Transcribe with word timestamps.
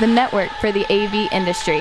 the 0.00 0.06
network 0.06 0.50
for 0.60 0.70
the 0.70 0.84
AV 0.92 1.32
industry. 1.32 1.80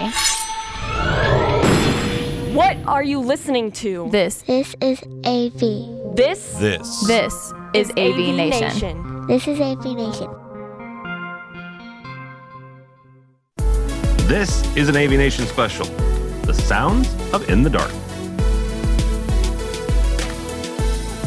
What 2.54 2.78
are 2.88 3.04
you 3.04 3.20
listening 3.20 3.72
to? 3.74 4.10
This 4.12 4.42
This 4.42 4.76
is 4.82 5.02
AV. 5.24 6.16
This 6.16 6.54
This. 6.54 7.06
this 7.06 7.54
is 7.76 7.92
AV, 7.92 8.34
Nation. 8.36 8.70
Nation. 8.70 9.28
This 9.28 9.48
is 9.48 9.60
AV 9.60 9.86
Nation. 9.86 10.30
This 14.28 14.66
is 14.76 14.90
an 14.90 14.98
AV 14.98 15.12
Nation 15.12 15.46
special. 15.46 15.86
The 16.44 16.54
sounds 16.54 17.14
of 17.34 17.48
In 17.50 17.62
the 17.62 17.70
Dark. 17.70 17.92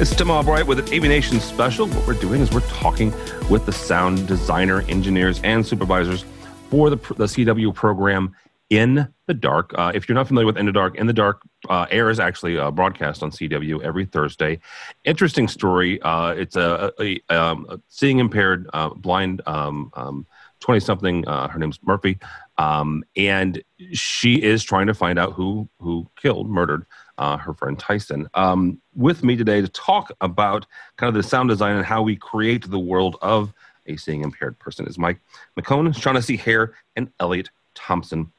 It's 0.00 0.16
Tim 0.16 0.30
Albright 0.30 0.66
with 0.66 0.80
an 0.80 0.86
AV 0.86 1.02
Nation 1.02 1.38
special. 1.38 1.86
What 1.86 2.06
we're 2.06 2.14
doing 2.14 2.40
is 2.40 2.50
we're 2.50 2.66
talking 2.68 3.12
with 3.48 3.66
the 3.66 3.72
sound 3.72 4.26
designer, 4.26 4.82
engineers, 4.88 5.40
and 5.44 5.64
supervisors 5.64 6.24
for 6.70 6.88
the, 6.88 6.96
the 6.96 7.26
CW 7.26 7.74
program 7.74 8.34
In 8.70 9.12
the 9.26 9.34
Dark. 9.34 9.72
Uh, 9.76 9.90
if 9.94 10.08
you're 10.08 10.14
not 10.14 10.28
familiar 10.28 10.46
with 10.46 10.56
In 10.56 10.66
the 10.66 10.72
Dark, 10.72 10.96
In 10.96 11.06
the 11.06 11.12
Dark 11.12 11.42
uh, 11.68 11.86
airs 11.90 12.20
actually 12.20 12.58
uh, 12.58 12.70
broadcast 12.70 13.22
on 13.22 13.30
CW 13.30 13.82
every 13.82 14.06
Thursday. 14.06 14.60
Interesting 15.04 15.48
story. 15.48 16.00
Uh, 16.02 16.30
it's 16.30 16.56
a, 16.56 16.92
a, 17.00 17.20
a, 17.28 17.36
um, 17.36 17.82
seeing 17.88 18.20
impaired, 18.20 18.70
uh, 18.72 18.90
blind, 18.90 19.42
um, 19.46 19.90
um, 19.94 20.26
20 20.60 20.80
something. 20.80 21.26
Uh, 21.26 21.48
her 21.48 21.58
name's 21.58 21.80
Murphy. 21.82 22.18
Um, 22.58 23.02
and 23.16 23.62
she 23.92 24.42
is 24.42 24.62
trying 24.62 24.86
to 24.86 24.94
find 24.94 25.18
out 25.18 25.32
who 25.32 25.68
who 25.78 26.08
killed, 26.16 26.50
murdered 26.50 26.84
uh, 27.18 27.38
her 27.38 27.54
friend 27.54 27.78
Tyson. 27.78 28.28
Um, 28.34 28.80
with 28.94 29.24
me 29.24 29.36
today 29.36 29.62
to 29.62 29.68
talk 29.68 30.12
about 30.20 30.66
kind 30.98 31.08
of 31.08 31.14
the 31.14 31.26
sound 31.26 31.48
design 31.48 31.76
and 31.76 31.86
how 31.86 32.02
we 32.02 32.16
create 32.16 32.70
the 32.70 32.78
world 32.78 33.16
of 33.22 33.54
a 33.90 33.96
seeing 33.96 34.22
impaired 34.22 34.58
person 34.58 34.86
is 34.86 34.98
Mike 34.98 35.20
McCone, 35.58 35.94
Shaughnessy 35.96 36.36
Hare, 36.36 36.74
and 36.96 37.10
Elliot 37.20 37.50
Thompson 37.74 38.32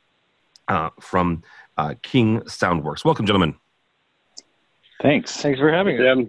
uh, 0.67 0.89
from 0.99 1.43
uh, 1.77 1.95
King 2.01 2.39
Soundworks. 2.41 3.03
Welcome, 3.05 3.25
gentlemen. 3.25 3.55
Thanks. 5.01 5.37
Thanks 5.41 5.59
for 5.59 5.71
having 5.71 5.99
us. 5.99 6.27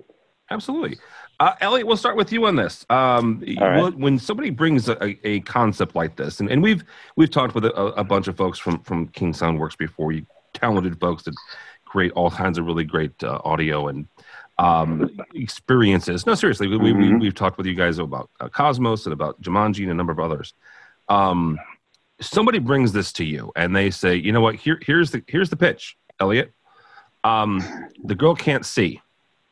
Absolutely. 0.50 0.98
Uh, 1.40 1.54
Elliot, 1.60 1.86
we'll 1.86 1.96
start 1.96 2.16
with 2.16 2.32
you 2.32 2.46
on 2.46 2.56
this. 2.56 2.86
Um, 2.88 3.42
All 3.60 3.68
right. 3.68 3.82
when- 3.82 3.98
When 3.98 4.18
somebody 4.18 4.50
brings 4.50 4.88
a, 4.88 5.18
a 5.26 5.40
concept 5.40 5.94
like 5.94 6.16
this, 6.16 6.40
and, 6.40 6.50
and 6.50 6.62
we've 6.62 6.84
we've 7.16 7.30
talked 7.30 7.54
with 7.54 7.64
a, 7.64 7.72
a 7.74 8.04
bunch 8.04 8.28
of 8.28 8.36
folks 8.36 8.58
from 8.58 8.78
from 8.82 9.08
King 9.08 9.32
Soundworks 9.32 9.76
before, 9.76 10.12
you 10.12 10.24
talented 10.54 11.00
folks 11.00 11.22
that 11.24 11.34
create 11.84 12.12
all 12.12 12.30
kinds 12.30 12.58
of 12.58 12.66
really 12.66 12.84
great 12.84 13.22
uh, 13.24 13.40
audio 13.44 13.88
and 13.88 14.06
um, 14.62 15.18
experiences. 15.34 16.24
No, 16.24 16.34
seriously, 16.34 16.68
we, 16.68 16.76
we, 16.76 16.92
we, 16.92 17.16
we've 17.16 17.34
talked 17.34 17.58
with 17.58 17.66
you 17.66 17.74
guys 17.74 17.98
about 17.98 18.30
uh, 18.38 18.48
Cosmos 18.48 19.06
and 19.06 19.12
about 19.12 19.40
Jumanji 19.42 19.82
and 19.82 19.90
a 19.90 19.94
number 19.94 20.12
of 20.12 20.20
others. 20.20 20.54
Um, 21.08 21.58
somebody 22.20 22.60
brings 22.60 22.92
this 22.92 23.12
to 23.14 23.24
you, 23.24 23.50
and 23.56 23.74
they 23.74 23.90
say, 23.90 24.14
you 24.14 24.30
know 24.30 24.40
what? 24.40 24.54
Here, 24.54 24.78
here's 24.80 25.10
the 25.10 25.22
here's 25.26 25.50
the 25.50 25.56
pitch, 25.56 25.96
Elliot. 26.20 26.52
Um, 27.24 27.60
the 28.04 28.14
girl 28.14 28.36
can't 28.36 28.64
see, 28.64 29.00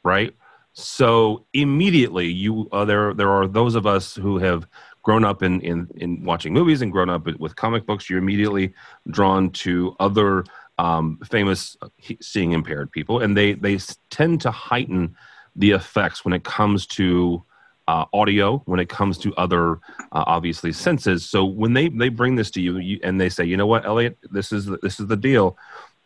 right? 0.05 0.33
So 0.75 1.45
immediately, 1.53 2.29
you 2.29 2.69
uh, 2.71 2.85
there 2.85 3.13
there 3.13 3.31
are 3.31 3.49
those 3.49 3.75
of 3.75 3.87
us 3.87 4.15
who 4.15 4.39
have 4.39 4.65
grown 5.03 5.25
up 5.25 5.43
in 5.43 5.61
in 5.63 5.89
in 5.97 6.23
watching 6.23 6.53
movies 6.53 6.83
and 6.83 6.93
grown 6.93 7.11
up 7.11 7.27
with 7.41 7.57
comic 7.57 7.85
books. 7.85 8.09
You're 8.09 8.21
immediately 8.21 8.75
drawn 9.11 9.51
to 9.51 9.97
other 9.99 10.45
um, 10.81 11.19
famous 11.31 11.77
uh, 11.83 11.89
seeing 12.21 12.53
impaired 12.53 12.91
people, 12.91 13.21
and 13.21 13.37
they 13.37 13.53
they 13.53 13.79
tend 14.09 14.41
to 14.41 14.51
heighten 14.51 15.15
the 15.55 15.73
effects 15.73 16.25
when 16.25 16.33
it 16.33 16.43
comes 16.43 16.87
to 16.87 17.43
uh, 17.87 18.07
audio, 18.15 18.63
when 18.65 18.81
it 18.81 18.89
comes 18.89 19.19
to 19.19 19.35
other 19.35 19.73
uh, 20.13 20.25
obviously 20.37 20.73
senses. 20.73 21.29
So 21.29 21.45
when 21.45 21.75
they 21.75 21.89
they 21.89 22.09
bring 22.09 22.35
this 22.37 22.51
to 22.53 22.61
you, 22.63 22.79
you 22.79 22.99
and 23.03 23.21
they 23.21 23.29
say, 23.29 23.45
you 23.45 23.57
know 23.59 23.67
what, 23.67 23.85
Elliot, 23.85 24.17
this 24.31 24.53
is 24.53 24.65
the, 24.67 24.79
this 24.79 24.99
is 25.01 25.07
the 25.07 25.17
deal. 25.17 25.59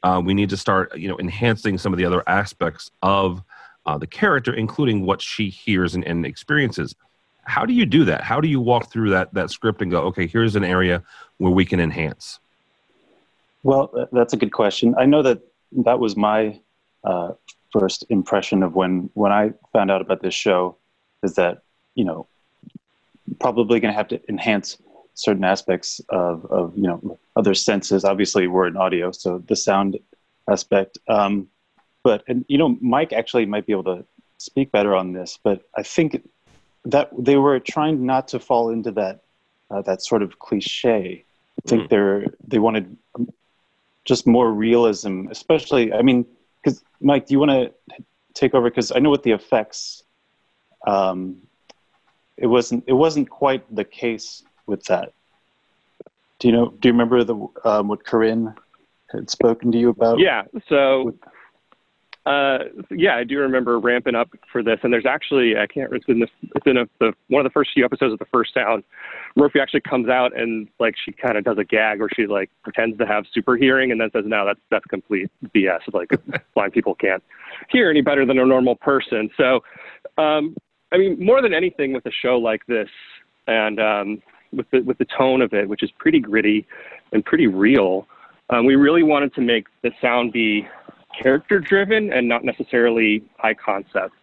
Uh, 0.02 0.20
we 0.24 0.34
need 0.34 0.50
to 0.50 0.56
start, 0.56 0.96
you 0.98 1.08
know, 1.08 1.18
enhancing 1.18 1.78
some 1.78 1.92
of 1.94 1.98
the 1.98 2.04
other 2.04 2.22
aspects 2.26 2.90
of 3.00 3.42
uh, 3.86 3.96
the 3.96 4.06
character, 4.06 4.52
including 4.52 5.06
what 5.06 5.22
she 5.22 5.48
hears 5.48 5.94
and, 5.94 6.04
and 6.04 6.26
experiences. 6.26 6.94
How 7.44 7.64
do 7.64 7.72
you 7.72 7.86
do 7.86 8.04
that? 8.06 8.22
How 8.22 8.40
do 8.40 8.48
you 8.48 8.60
walk 8.60 8.90
through 8.90 9.10
that 9.10 9.32
that 9.34 9.50
script 9.50 9.82
and 9.82 9.90
go, 9.90 10.00
okay, 10.08 10.26
here's 10.26 10.56
an 10.56 10.64
area 10.64 11.02
where 11.38 11.52
we 11.52 11.64
can 11.64 11.78
enhance? 11.78 12.40
Well, 13.64 14.08
that's 14.12 14.34
a 14.34 14.36
good 14.36 14.52
question. 14.52 14.94
I 14.98 15.06
know 15.06 15.22
that 15.22 15.40
that 15.84 15.98
was 15.98 16.16
my 16.16 16.60
uh, 17.02 17.32
first 17.72 18.04
impression 18.10 18.62
of 18.62 18.74
when 18.74 19.10
when 19.14 19.32
I 19.32 19.52
found 19.72 19.90
out 19.90 20.00
about 20.00 20.20
this 20.22 20.34
show, 20.34 20.76
is 21.22 21.34
that 21.34 21.62
you 21.94 22.04
know 22.04 22.26
probably 23.40 23.80
going 23.80 23.92
to 23.92 23.96
have 23.96 24.08
to 24.08 24.20
enhance 24.28 24.76
certain 25.14 25.44
aspects 25.44 26.00
of 26.10 26.44
of 26.46 26.76
you 26.76 26.86
know 26.86 27.18
other 27.36 27.54
senses. 27.54 28.04
Obviously, 28.04 28.46
we're 28.46 28.66
in 28.66 28.76
audio, 28.76 29.10
so 29.12 29.42
the 29.48 29.56
sound 29.56 29.98
aspect. 30.48 30.98
Um, 31.08 31.48
but 32.02 32.22
and 32.28 32.44
you 32.48 32.58
know, 32.58 32.76
Mike 32.82 33.14
actually 33.14 33.46
might 33.46 33.66
be 33.66 33.72
able 33.72 33.84
to 33.96 34.04
speak 34.36 34.70
better 34.72 34.94
on 34.94 35.12
this. 35.14 35.38
But 35.42 35.62
I 35.74 35.82
think 35.82 36.22
that 36.84 37.08
they 37.18 37.36
were 37.36 37.58
trying 37.60 38.04
not 38.04 38.28
to 38.28 38.38
fall 38.38 38.68
into 38.68 38.90
that 38.92 39.22
uh, 39.70 39.80
that 39.82 40.02
sort 40.02 40.22
of 40.22 40.38
cliche. 40.38 41.24
I 41.64 41.68
think 41.68 41.84
Mm. 41.84 41.88
they're 41.88 42.26
they 42.46 42.58
wanted 42.58 42.94
just 44.04 44.26
more 44.26 44.52
realism, 44.52 45.26
especially. 45.30 45.92
I 45.92 46.02
mean, 46.02 46.26
because 46.62 46.82
Mike, 47.00 47.26
do 47.26 47.34
you 47.34 47.38
want 47.38 47.50
to 47.50 47.72
take 48.34 48.54
over? 48.54 48.68
Because 48.68 48.92
I 48.92 48.98
know 48.98 49.10
with 49.10 49.22
the 49.22 49.32
effects, 49.32 50.02
um, 50.86 51.38
it 52.36 52.46
wasn't 52.46 52.84
it 52.86 52.92
wasn't 52.92 53.30
quite 53.30 53.62
the 53.74 53.84
case 53.84 54.42
with 54.66 54.84
that. 54.84 55.12
Do 56.38 56.48
you 56.48 56.52
know? 56.52 56.68
Do 56.70 56.88
you 56.88 56.92
remember 56.92 57.24
the 57.24 57.46
um, 57.64 57.88
what 57.88 58.04
Corinne 58.04 58.54
had 59.10 59.30
spoken 59.30 59.72
to 59.72 59.78
you 59.78 59.90
about? 59.90 60.18
Yeah. 60.18 60.42
So, 60.68 61.14
uh, 62.26 62.58
yeah, 62.90 63.16
I 63.16 63.24
do 63.24 63.38
remember 63.38 63.78
ramping 63.78 64.14
up 64.14 64.30
for 64.50 64.62
this, 64.62 64.78
and 64.82 64.90
there's 64.90 65.04
actually 65.04 65.56
I 65.58 65.66
can't. 65.66 65.92
It's 65.92 66.06
in 66.08 66.20
the 66.20 66.28
it's 66.56 66.66
in 66.66 66.78
a, 66.78 66.86
the 66.98 67.12
one 67.28 67.44
of 67.44 67.50
the 67.50 67.52
first 67.52 67.70
few 67.74 67.84
episodes 67.84 68.14
of 68.14 68.18
the 68.18 68.24
first 68.32 68.54
sound. 68.54 68.82
Murphy 69.36 69.60
actually 69.60 69.82
comes 69.82 70.08
out 70.08 70.34
and 70.34 70.66
like 70.80 70.94
she 71.04 71.12
kind 71.12 71.36
of 71.36 71.44
does 71.44 71.58
a 71.58 71.64
gag 71.64 72.00
where 72.00 72.08
she 72.16 72.26
like 72.26 72.50
pretends 72.62 72.96
to 72.96 73.06
have 73.06 73.24
super 73.34 73.56
hearing 73.56 73.92
and 73.92 74.00
then 74.00 74.10
says, 74.10 74.24
"No, 74.26 74.46
that's 74.46 74.60
that's 74.70 74.86
complete 74.86 75.30
BS. 75.54 75.80
Like 75.92 76.10
blind 76.54 76.72
people 76.72 76.94
can't 76.94 77.22
hear 77.68 77.90
any 77.90 78.00
better 78.00 78.24
than 78.24 78.38
a 78.38 78.46
normal 78.46 78.76
person." 78.76 79.28
So, 79.36 79.60
um, 80.16 80.56
I 80.92 80.96
mean, 80.96 81.22
more 81.22 81.42
than 81.42 81.52
anything 81.52 81.92
with 81.92 82.06
a 82.06 82.12
show 82.22 82.38
like 82.38 82.64
this, 82.66 82.88
and 83.46 83.78
um, 83.78 84.22
with 84.50 84.70
the 84.70 84.80
with 84.80 84.96
the 84.96 85.06
tone 85.16 85.42
of 85.42 85.52
it, 85.52 85.68
which 85.68 85.82
is 85.82 85.90
pretty 85.98 86.20
gritty 86.20 86.66
and 87.12 87.22
pretty 87.22 87.48
real, 87.48 88.06
um, 88.48 88.64
we 88.64 88.76
really 88.76 89.02
wanted 89.02 89.34
to 89.34 89.42
make 89.42 89.66
the 89.82 89.90
sound 90.00 90.32
be 90.32 90.66
character 91.22 91.58
driven 91.60 92.12
and 92.12 92.28
not 92.28 92.44
necessarily 92.44 93.22
high 93.38 93.54
concept. 93.54 94.14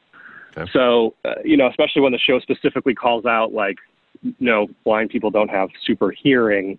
Okay. 0.58 0.70
So, 0.74 1.16
uh, 1.24 1.36
you 1.44 1.58
know, 1.58 1.68
especially 1.68 2.02
when 2.02 2.12
the 2.12 2.20
show 2.20 2.40
specifically 2.40 2.94
calls 2.94 3.26
out 3.26 3.54
like, 3.54 3.78
you 4.22 4.34
no, 4.40 4.68
blind 4.84 5.10
people 5.10 5.32
don't 5.32 5.50
have 5.50 5.70
super 5.86 6.12
hearing. 6.12 6.78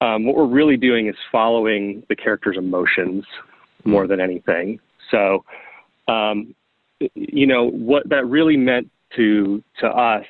Um, 0.00 0.24
what 0.24 0.36
we're 0.36 0.46
really 0.46 0.76
doing 0.76 1.08
is 1.08 1.16
following 1.32 2.04
the 2.08 2.16
character's 2.16 2.56
emotions 2.56 3.24
more 3.84 4.06
than 4.06 4.20
anything. 4.20 4.80
So, 5.10 5.44
um, 6.08 6.54
you 7.14 7.46
know, 7.46 7.70
what 7.70 8.08
that 8.08 8.26
really 8.26 8.56
meant 8.56 8.90
to 9.16 9.62
to 9.80 9.86
us 9.86 10.26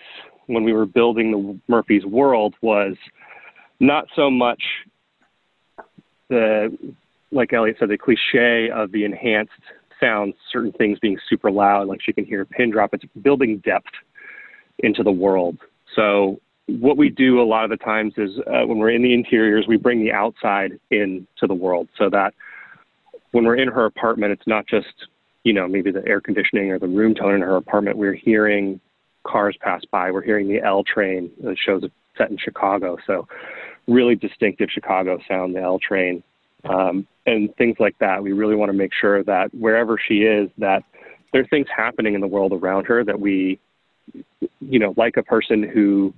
when 0.46 0.64
we 0.64 0.72
were 0.72 0.86
building 0.86 1.30
the 1.30 1.72
Murphy's 1.72 2.04
world 2.04 2.54
was 2.60 2.96
not 3.80 4.06
so 4.14 4.30
much 4.30 4.62
the 6.28 6.76
like 7.34 7.52
Elliot 7.52 7.76
said, 7.78 7.88
the 7.88 7.98
cliche 7.98 8.70
of 8.70 8.92
the 8.92 9.04
enhanced 9.04 9.52
sounds, 10.00 10.34
certain 10.50 10.72
things 10.72 10.98
being 10.98 11.18
super 11.28 11.50
loud, 11.50 11.88
like 11.88 12.00
she 12.00 12.12
can 12.12 12.24
hear 12.24 12.42
a 12.42 12.46
pin 12.46 12.70
drop. 12.70 12.94
It's 12.94 13.04
building 13.20 13.58
depth 13.58 13.92
into 14.78 15.02
the 15.02 15.12
world. 15.12 15.58
So 15.94 16.40
what 16.66 16.96
we 16.96 17.10
do 17.10 17.40
a 17.40 17.44
lot 17.44 17.64
of 17.64 17.70
the 17.70 17.76
times 17.76 18.14
is 18.16 18.30
uh, 18.46 18.66
when 18.66 18.78
we're 18.78 18.90
in 18.90 19.02
the 19.02 19.12
interiors, 19.12 19.66
we 19.68 19.76
bring 19.76 20.02
the 20.02 20.12
outside 20.12 20.78
into 20.90 21.46
the 21.46 21.54
world, 21.54 21.88
so 21.98 22.08
that 22.10 22.34
when 23.32 23.44
we're 23.44 23.56
in 23.56 23.68
her 23.68 23.84
apartment, 23.84 24.32
it's 24.32 24.46
not 24.46 24.66
just 24.66 25.08
you 25.42 25.52
know 25.52 25.68
maybe 25.68 25.90
the 25.90 26.06
air 26.06 26.20
conditioning 26.20 26.70
or 26.70 26.78
the 26.78 26.88
room 26.88 27.14
tone 27.14 27.34
in 27.34 27.40
her 27.42 27.56
apartment. 27.56 27.98
We're 27.98 28.14
hearing 28.14 28.80
cars 29.26 29.56
pass 29.60 29.82
by. 29.90 30.10
We're 30.10 30.22
hearing 30.22 30.48
the 30.48 30.62
L 30.62 30.84
train. 30.84 31.30
The 31.42 31.56
show's 31.64 31.84
set 32.16 32.30
in 32.30 32.38
Chicago, 32.38 32.96
so 33.06 33.26
really 33.86 34.14
distinctive 34.14 34.68
Chicago 34.72 35.18
sound, 35.28 35.54
the 35.54 35.60
L 35.60 35.78
train 35.78 36.22
um, 36.64 37.06
and 37.26 37.54
things 37.56 37.76
like 37.78 37.98
that. 37.98 38.22
We 38.22 38.32
really 38.32 38.56
want 38.56 38.70
to 38.70 38.76
make 38.76 38.92
sure 38.98 39.22
that 39.24 39.54
wherever 39.54 39.98
she 39.98 40.22
is, 40.22 40.50
that 40.58 40.82
there 41.32 41.42
are 41.42 41.46
things 41.46 41.66
happening 41.74 42.14
in 42.14 42.20
the 42.20 42.26
world 42.26 42.52
around 42.52 42.86
her 42.86 43.04
that 43.04 43.18
we, 43.18 43.58
you 44.60 44.78
know, 44.78 44.94
like 44.96 45.16
a 45.16 45.22
person 45.22 45.62
who 45.62 46.14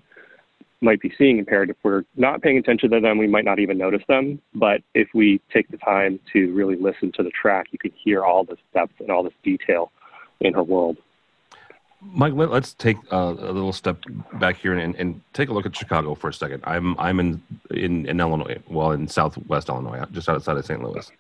might 0.81 1.01
be 1.01 1.13
seeing 1.17 1.39
impaired. 1.39 1.71
If 1.71 1.77
we're 1.83 2.05
not 2.17 2.43
paying 2.43 2.59
attention 2.59 2.91
to 2.91 3.01
them, 3.01 3.19
we 3.19 3.27
might 3.27 3.45
not 3.45 3.59
even 3.59 3.79
notice 3.79 4.03
them. 4.09 4.41
But 4.55 4.83
if 4.95 5.09
we 5.15 5.41
take 5.53 5.69
the 5.71 5.79
time 5.79 6.21
to 6.33 6.53
really 6.53 6.77
listen 6.77 7.13
to 7.13 7.23
the 7.23 7.31
track, 7.31 7.69
you 7.71 7.79
can 7.79 7.93
hear 7.93 8.25
all 8.25 8.45
this 8.45 8.59
depth 8.75 8.93
and 9.01 9.11
all 9.11 9.23
this 9.23 9.33
detail 9.43 9.91
in 10.41 10.53
her 10.53 10.63
world. 10.63 10.99
Mike, 12.13 12.35
let, 12.35 12.51
us 12.51 12.75
take 12.75 12.97
uh, 13.13 13.35
a 13.39 13.53
little 13.53 13.73
step 13.73 13.99
back 14.35 14.57
here 14.57 14.77
and, 14.77 14.95
and, 14.97 15.21
take 15.33 15.49
a 15.49 15.53
look 15.53 15.67
at 15.67 15.77
Chicago 15.77 16.15
for 16.15 16.29
a 16.29 16.33
second. 16.33 16.63
I'm 16.65 16.99
I'm 16.99 17.21
in 17.21 17.43
in, 17.71 18.07
in 18.07 18.21
Illinois, 18.21 18.59
well, 18.69 18.93
in 18.93 19.09
Southwest 19.09 19.69
Illinois, 19.69 20.05
just 20.13 20.29
outside 20.29 20.57
of 20.57 20.65
St. 20.65 20.83
Louis, 20.83 21.11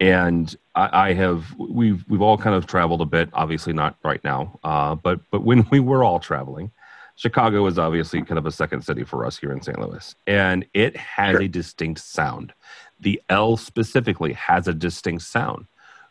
and 0.00 0.54
I, 0.74 1.08
I, 1.10 1.12
have 1.14 1.54
we've 1.58 2.04
we've 2.08 2.22
all 2.22 2.36
kind 2.38 2.56
of 2.56 2.66
traveled 2.66 3.00
a 3.00 3.06
bit. 3.06 3.28
Obviously, 3.32 3.72
not 3.72 3.96
right 4.02 4.22
now, 4.24 4.58
uh, 4.64 4.94
but 4.94 5.20
but 5.30 5.42
when 5.42 5.66
we 5.70 5.80
were 5.80 6.02
all 6.02 6.18
traveling, 6.18 6.70
Chicago 7.16 7.66
is 7.66 7.78
obviously 7.78 8.22
kind 8.22 8.38
of 8.38 8.46
a 8.46 8.52
second 8.52 8.82
city 8.82 9.04
for 9.04 9.24
us 9.24 9.38
here 9.38 9.52
in 9.52 9.62
St. 9.62 9.78
Louis, 9.78 10.14
and 10.26 10.66
it 10.74 10.96
has 10.96 11.32
sure. 11.32 11.42
a 11.42 11.48
distinct 11.48 12.00
sound. 12.00 12.52
The 13.00 13.20
L 13.28 13.56
specifically 13.56 14.32
has 14.32 14.68
a 14.68 14.74
distinct 14.74 15.22
sound 15.22 15.66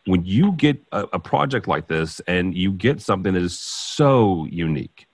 when 0.06 0.24
you 0.24 0.52
get 0.54 0.82
a, 0.92 1.08
a, 1.14 1.20
project 1.20 1.68
like 1.68 1.88
this 1.88 2.20
and 2.28 2.56
you 2.56 2.72
get 2.72 3.02
something 3.02 3.34
that 3.34 3.42
is 3.42 3.58
so 3.58 4.46
unique 4.46 5.08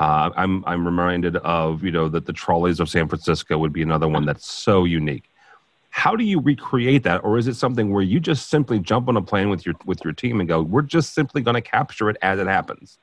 uh, 0.00 0.30
I'm, 0.34 0.64
I'm 0.66 0.86
reminded 0.86 1.36
of 1.36 1.84
you 1.84 1.92
know 1.92 2.08
that 2.08 2.24
the 2.24 2.32
trolleys 2.32 2.80
of 2.80 2.88
san 2.88 3.06
francisco 3.06 3.58
would 3.58 3.72
be 3.72 3.82
another 3.82 4.08
one 4.08 4.24
that's 4.24 4.50
so 4.50 4.84
unique. 4.84 5.24
How 5.90 6.14
do 6.16 6.24
you 6.24 6.40
recreate 6.40 7.02
that? 7.02 7.22
Or 7.24 7.36
is 7.36 7.48
it 7.48 7.54
something 7.54 7.92
where 7.92 8.02
you 8.02 8.20
just 8.20 8.48
simply 8.48 8.78
jump 8.78 9.08
on 9.08 9.16
a 9.16 9.22
plane 9.22 9.50
with 9.50 9.66
your 9.66 9.74
with 9.84 10.02
your 10.02 10.14
team 10.14 10.40
and 10.40 10.48
go 10.48 10.62
we're 10.62 10.82
just 10.82 11.14
simply 11.14 11.42
going 11.42 11.54
to 11.54 11.60
capture 11.60 12.08
it 12.08 12.16
as 12.22 12.38
it 12.38 12.46
happens 12.46 12.98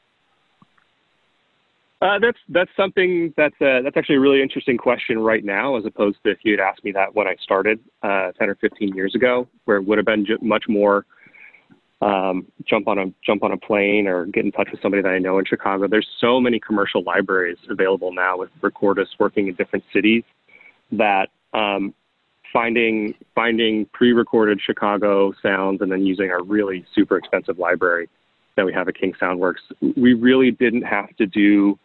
uh, 2.01 2.19
that's 2.19 2.37
that's 2.49 2.69
something 2.77 3.33
that's 3.37 3.59
uh, 3.59 3.81
that's 3.81 3.97
actually 3.97 4.15
a 4.15 4.19
really 4.19 4.41
interesting 4.41 4.77
question 4.77 5.17
right 5.17 5.43
now, 5.43 5.77
as 5.77 5.85
opposed 5.85 6.17
to 6.23 6.29
if 6.29 6.37
you 6.43 6.51
had 6.51 6.59
asked 6.59 6.83
me 6.83 6.91
that 6.91 7.15
when 7.15 7.27
I 7.27 7.35
started 7.41 7.79
uh, 8.03 8.31
10 8.33 8.49
or 8.49 8.55
15 8.55 8.95
years 8.95 9.15
ago, 9.15 9.47
where 9.65 9.77
it 9.77 9.83
would 9.83 9.97
have 9.97 10.05
been 10.05 10.27
much 10.41 10.65
more 10.67 11.07
um, 12.01 12.45
jump 12.65 12.87
on 12.87 12.99
a 12.99 13.05
jump 13.25 13.43
on 13.43 13.51
a 13.51 13.57
plane 13.57 14.07
or 14.07 14.25
get 14.25 14.45
in 14.45 14.51
touch 14.51 14.69
with 14.71 14.81
somebody 14.81 15.01
that 15.01 15.09
I 15.09 15.19
know 15.19 15.39
in 15.39 15.45
Chicago. 15.45 15.87
There's 15.87 16.07
so 16.19 16.39
many 16.39 16.59
commercial 16.59 17.03
libraries 17.03 17.57
available 17.69 18.13
now 18.13 18.37
with 18.37 18.49
recordists 18.61 19.17
working 19.19 19.47
in 19.47 19.55
different 19.55 19.83
cities 19.91 20.23
that 20.91 21.29
um, 21.53 21.93
finding 22.53 23.15
finding 23.33 23.85
pre-recorded 23.93 24.59
Chicago 24.63 25.33
sounds 25.41 25.81
and 25.81 25.91
then 25.91 26.05
using 26.05 26.29
our 26.29 26.43
really 26.43 26.85
super 26.93 27.17
expensive 27.17 27.57
library 27.57 28.09
that 28.55 28.65
we 28.65 28.73
have 28.73 28.87
at 28.87 28.95
King 28.95 29.13
Soundworks. 29.19 29.61
We 29.95 30.13
really 30.13 30.51
didn't 30.51 30.83
have 30.83 31.15
to 31.17 31.25
do 31.25 31.79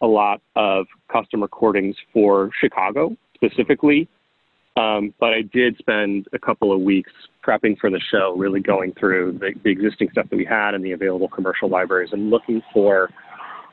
a 0.00 0.06
lot 0.06 0.40
of 0.56 0.86
custom 1.12 1.42
recordings 1.42 1.96
for 2.12 2.50
Chicago 2.58 3.16
specifically 3.34 4.08
um, 4.78 5.12
but 5.18 5.32
I 5.34 5.42
did 5.42 5.76
spend 5.78 6.28
a 6.32 6.38
couple 6.38 6.72
of 6.72 6.80
weeks 6.80 7.10
prepping 7.44 7.78
for 7.78 7.90
the 7.90 8.00
show, 8.10 8.34
really 8.36 8.60
going 8.60 8.92
through 8.98 9.38
the, 9.40 9.50
the 9.64 9.70
existing 9.70 10.08
stuff 10.12 10.26
that 10.30 10.36
we 10.36 10.44
had 10.44 10.74
and 10.74 10.84
the 10.84 10.92
available 10.92 11.28
commercial 11.28 11.68
libraries 11.68 12.10
and 12.12 12.30
looking 12.30 12.62
for 12.72 13.10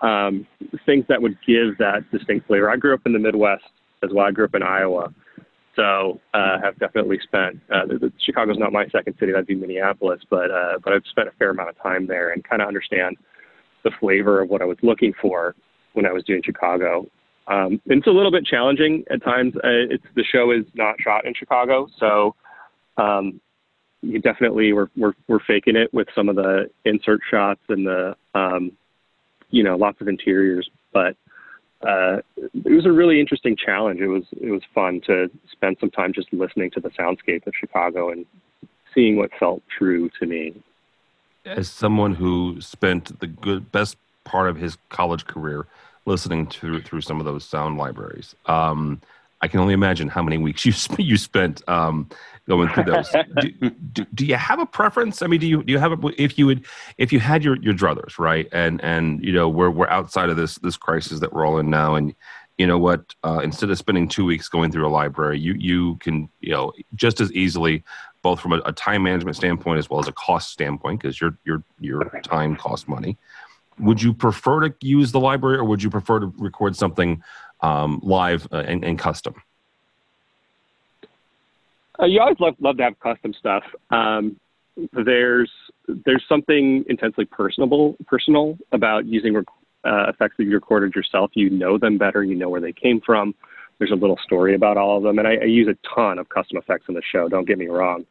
um, 0.01 0.47
things 0.85 1.05
that 1.07 1.21
would 1.21 1.37
give 1.45 1.77
that 1.77 1.99
distinct 2.11 2.47
flavor. 2.47 2.69
I 2.69 2.77
grew 2.77 2.93
up 2.93 3.01
in 3.05 3.13
the 3.13 3.19
Midwest 3.19 3.63
as 4.03 4.09
well. 4.13 4.25
I 4.25 4.31
grew 4.31 4.45
up 4.45 4.55
in 4.55 4.63
Iowa. 4.63 5.13
So 5.75 6.19
uh, 6.33 6.57
have 6.63 6.79
definitely 6.79 7.19
spent. 7.21 7.59
Uh, 7.71 7.85
the, 7.85 7.99
the, 7.99 8.13
Chicago's 8.25 8.57
not 8.57 8.71
my 8.71 8.87
second 8.87 9.15
city; 9.19 9.33
that'd 9.33 9.45
be 9.45 9.55
Minneapolis. 9.55 10.21
But 10.29 10.49
uh, 10.49 10.79
but 10.81 10.93
I've 10.93 11.03
spent 11.09 11.27
a 11.27 11.31
fair 11.37 11.49
amount 11.49 11.69
of 11.69 11.81
time 11.81 12.07
there 12.07 12.31
and 12.31 12.43
kind 12.45 12.61
of 12.61 12.67
understand 12.69 13.17
the 13.83 13.91
flavor 13.99 14.41
of 14.41 14.49
what 14.49 14.61
I 14.61 14.65
was 14.65 14.77
looking 14.81 15.13
for 15.21 15.53
when 15.93 16.05
I 16.05 16.13
was 16.13 16.23
doing 16.23 16.41
Chicago. 16.45 17.07
Um, 17.47 17.79
it's 17.85 18.07
a 18.07 18.11
little 18.11 18.31
bit 18.31 18.45
challenging 18.45 19.03
at 19.11 19.23
times. 19.23 19.55
Uh, 19.55 19.91
it's 19.91 20.03
the 20.15 20.23
show 20.23 20.51
is 20.51 20.65
not 20.73 20.95
shot 20.99 21.25
in 21.25 21.33
Chicago, 21.35 21.87
so 21.99 22.35
um, 22.97 23.39
you 24.01 24.19
definitely 24.19 24.73
we're, 24.73 24.89
we're 24.95 25.13
we're 25.27 25.39
faking 25.39 25.75
it 25.75 25.93
with 25.93 26.07
some 26.15 26.29
of 26.29 26.35
the 26.35 26.69
insert 26.85 27.21
shots 27.29 27.61
and 27.69 27.85
the 27.85 28.15
um, 28.33 28.71
you 29.49 29.63
know 29.63 29.75
lots 29.75 30.01
of 30.01 30.07
interiors. 30.07 30.69
But 30.91 31.15
uh, 31.81 32.17
it 32.37 32.71
was 32.71 32.85
a 32.85 32.91
really 32.91 33.19
interesting 33.19 33.55
challenge. 33.55 33.99
It 33.99 34.07
was 34.07 34.23
it 34.41 34.49
was 34.49 34.61
fun 34.73 35.01
to 35.05 35.29
spend 35.51 35.77
some 35.79 35.91
time 35.91 36.13
just 36.13 36.31
listening 36.33 36.71
to 36.71 36.79
the 36.79 36.89
soundscape 36.89 37.45
of 37.45 37.53
Chicago 37.59 38.09
and 38.09 38.25
seeing 38.93 39.17
what 39.17 39.29
felt 39.39 39.61
true 39.77 40.09
to 40.19 40.25
me. 40.25 40.55
As 41.45 41.69
someone 41.69 42.15
who 42.15 42.59
spent 42.59 43.19
the 43.19 43.27
good 43.27 43.71
best 43.71 43.97
part 44.23 44.49
of 44.49 44.57
his 44.57 44.77
college 44.89 45.27
career 45.27 45.67
listening 46.05 46.47
to 46.47 46.81
through 46.81 47.01
some 47.01 47.19
of 47.19 47.25
those 47.25 47.43
sound 47.45 47.77
libraries. 47.77 48.35
Um, 48.45 49.01
I 49.41 49.47
can 49.47 49.59
only 49.59 49.73
imagine 49.73 50.07
how 50.07 50.23
many 50.23 50.37
weeks 50.37 50.65
you 50.65 50.71
sp- 50.73 50.99
you 50.99 51.17
spent 51.17 51.67
um, 51.67 52.09
going 52.47 52.69
through 52.69 52.85
those. 52.85 53.09
do, 53.41 53.69
do, 53.93 54.05
do, 54.13 54.25
you 54.25 54.35
have 54.35 54.59
a 54.59 54.65
preference? 54.65 55.21
I 55.21 55.27
mean, 55.27 55.39
do 55.39 55.47
you 55.47 55.63
do 55.63 55.71
you 55.73 55.79
have 55.79 55.91
a, 55.91 56.21
if 56.21 56.37
you 56.37 56.45
would 56.45 56.65
if 56.97 57.11
you 57.11 57.19
had 57.19 57.43
your 57.43 57.57
your 57.57 57.73
druthers 57.73 58.17
right 58.19 58.47
and 58.51 58.83
and 58.83 59.23
you 59.23 59.31
know 59.31 59.49
we're 59.49 59.69
we're 59.69 59.89
outside 59.89 60.29
of 60.29 60.37
this 60.37 60.55
this 60.59 60.77
crisis 60.77 61.19
that 61.19 61.33
we're 61.33 61.45
all 61.45 61.59
in 61.59 61.69
now 61.69 61.95
and 61.95 62.15
you 62.57 62.65
know 62.65 62.77
what 62.77 63.13
uh, 63.23 63.41
instead 63.43 63.69
of 63.69 63.77
spending 63.77 64.07
two 64.07 64.25
weeks 64.25 64.47
going 64.47 64.71
through 64.71 64.87
a 64.87 64.89
library 64.89 65.39
you 65.39 65.53
you 65.53 65.95
can 65.97 66.29
you 66.39 66.51
know 66.51 66.71
just 66.95 67.19
as 67.19 67.31
easily 67.33 67.83
both 68.21 68.39
from 68.39 68.53
a, 68.53 68.61
a 68.65 68.71
time 68.71 69.03
management 69.03 69.35
standpoint 69.35 69.77
as 69.77 69.89
well 69.89 69.99
as 69.99 70.07
a 70.07 70.13
cost 70.13 70.51
standpoint 70.51 71.01
because 71.01 71.19
your 71.19 71.37
your 71.43 71.63
your 71.79 72.03
time 72.23 72.55
costs 72.55 72.87
money 72.87 73.17
would 73.79 74.01
you 74.01 74.13
prefer 74.13 74.67
to 74.67 74.75
use 74.81 75.11
the 75.11 75.19
library 75.19 75.57
or 75.57 75.63
would 75.65 75.83
you 75.83 75.89
prefer 75.89 76.19
to 76.19 76.33
record 76.37 76.75
something 76.75 77.21
um, 77.61 77.99
live 78.03 78.47
uh, 78.51 78.57
and, 78.57 78.83
and, 78.83 78.99
custom? 78.99 79.35
Uh, 81.99 82.05
you 82.05 82.19
always 82.19 82.39
love, 82.39 82.55
love 82.59 82.77
to 82.77 82.83
have 82.83 82.99
custom 82.99 83.33
stuff. 83.33 83.63
Um, 83.89 84.39
there's 84.91 85.49
there's 85.87 86.23
something 86.27 86.83
intensely 86.89 87.25
personable 87.25 87.95
personal 88.07 88.57
about 88.71 89.05
using 89.05 89.33
rec- 89.33 89.45
uh, 89.85 90.09
effects 90.09 90.35
that 90.37 90.43
you 90.43 90.51
recorded 90.51 90.93
yourself. 90.95 91.31
You 91.33 91.49
know 91.49 91.77
them 91.77 91.97
better. 91.97 92.23
You 92.23 92.35
know 92.35 92.49
where 92.49 92.59
they 92.59 92.73
came 92.73 92.99
from. 92.99 93.33
There's 93.77 93.91
a 93.91 93.95
little 93.95 94.17
story 94.23 94.55
about 94.55 94.77
all 94.77 94.97
of 94.97 95.03
them, 95.03 95.19
and 95.19 95.27
I, 95.27 95.35
I 95.35 95.45
use 95.45 95.67
a 95.67 95.77
ton 95.95 96.17
of 96.17 96.27
custom 96.29 96.57
effects 96.57 96.85
in 96.89 96.95
the 96.95 97.01
show. 97.09 97.29
Don't 97.29 97.47
get 97.47 97.57
me 97.57 97.67
wrong. 97.67 98.05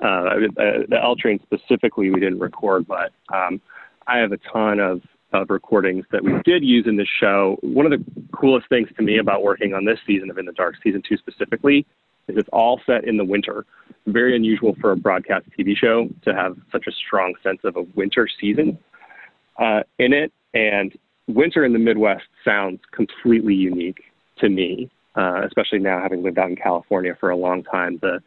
Uh, 0.00 0.50
the 0.56 0.98
L 1.00 1.16
train 1.16 1.40
specifically, 1.42 2.10
we 2.10 2.20
didn't 2.20 2.40
record, 2.40 2.86
but 2.86 3.12
um, 3.32 3.60
I 4.06 4.18
have 4.18 4.32
a 4.32 4.38
ton 4.52 4.80
of, 4.80 5.02
of 5.32 5.50
recordings 5.50 6.04
that 6.12 6.22
we 6.22 6.32
did 6.44 6.64
use 6.64 6.86
in 6.86 6.96
this 6.96 7.08
show. 7.20 7.56
One 7.62 7.86
of 7.86 7.92
the 7.92 8.04
coolest 8.36 8.68
things 8.68 8.88
to 8.96 9.02
me 9.02 9.18
about 9.18 9.42
working 9.42 9.74
on 9.74 9.84
this 9.84 9.98
season 10.06 10.30
of 10.30 10.38
In 10.38 10.46
the 10.46 10.52
Dark, 10.52 10.76
season 10.82 11.02
two 11.06 11.16
specifically, 11.16 11.86
is 12.28 12.36
it's 12.36 12.48
all 12.52 12.80
set 12.86 13.04
in 13.04 13.16
the 13.16 13.24
winter. 13.24 13.66
Very 14.06 14.36
unusual 14.36 14.76
for 14.80 14.92
a 14.92 14.96
broadcast 14.96 15.46
TV 15.58 15.76
show 15.76 16.08
to 16.22 16.34
have 16.34 16.56
such 16.72 16.86
a 16.86 16.92
strong 16.92 17.34
sense 17.42 17.60
of 17.64 17.76
a 17.76 17.82
winter 17.94 18.28
season 18.40 18.78
uh, 19.58 19.80
in 19.98 20.12
it. 20.12 20.32
And 20.52 20.96
winter 21.26 21.64
in 21.64 21.72
the 21.72 21.78
Midwest 21.78 22.24
sounds 22.44 22.80
completely 22.92 23.54
unique 23.54 24.02
to 24.38 24.48
me, 24.48 24.90
uh, 25.16 25.42
especially 25.46 25.78
now 25.78 26.00
having 26.00 26.22
lived 26.22 26.38
out 26.38 26.50
in 26.50 26.56
California 26.56 27.16
for 27.18 27.30
a 27.30 27.36
long 27.36 27.62
time. 27.62 27.98
The 28.02 28.20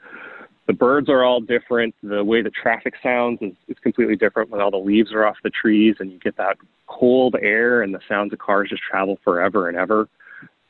the 0.68 0.74
birds 0.74 1.10
are 1.10 1.24
all 1.24 1.40
different. 1.40 1.96
The 2.04 2.24
way 2.24 2.42
the 2.42 2.50
traffic 2.50 2.94
sounds 3.02 3.40
is, 3.42 3.54
is 3.70 3.78
completely 3.82 4.18
different 4.18 4.50
when 4.50 4.62
all 4.62 4.70
the 4.70 4.78
leaves 4.78 5.14
are 5.14 5.26
off 5.26 5.38
the 5.44 5.50
trees 5.50 5.96
and 6.00 6.12
you 6.12 6.20
get 6.20 6.36
that 6.38 6.58
cold 6.88 7.36
air 7.42 7.82
and 7.82 7.94
the 7.94 8.00
sounds 8.08 8.34
of 8.34 8.40
cars 8.40 8.70
just 8.70 8.82
travel 8.84 9.18
forever 9.24 9.70
and 9.70 9.78
ever. 9.78 10.10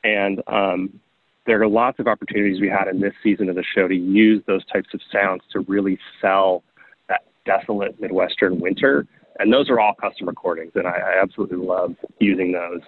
And 0.04 0.42
um, 0.48 1.00
there 1.48 1.62
are 1.62 1.68
lots 1.68 2.00
of 2.00 2.08
opportunities 2.08 2.62
we 2.62 2.70
had 2.70 2.88
in 2.88 3.00
this 3.00 3.14
season 3.24 3.50
of 3.50 3.56
the 3.56 3.64
show 3.76 3.88
to 3.88 3.96
use 3.96 4.44
those 4.46 4.66
types 4.66 4.90
of 4.94 5.02
sounds 5.12 5.42
to 5.54 5.62
really 5.62 5.98
sell 6.22 6.64
that 7.10 7.22
desolate 7.46 8.00
Midwestern 8.00 8.60
winter. 8.60 9.08
And 9.40 9.52
those 9.52 9.70
are 9.70 9.80
all 9.80 9.94
custom 9.96 10.28
recordings, 10.28 10.72
and 10.76 10.88
I, 10.88 10.98
I 10.98 11.22
absolutely 11.22 11.58
love 11.58 11.96
using 12.20 12.52
those. 12.52 12.82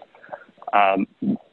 Um, 0.74 1.08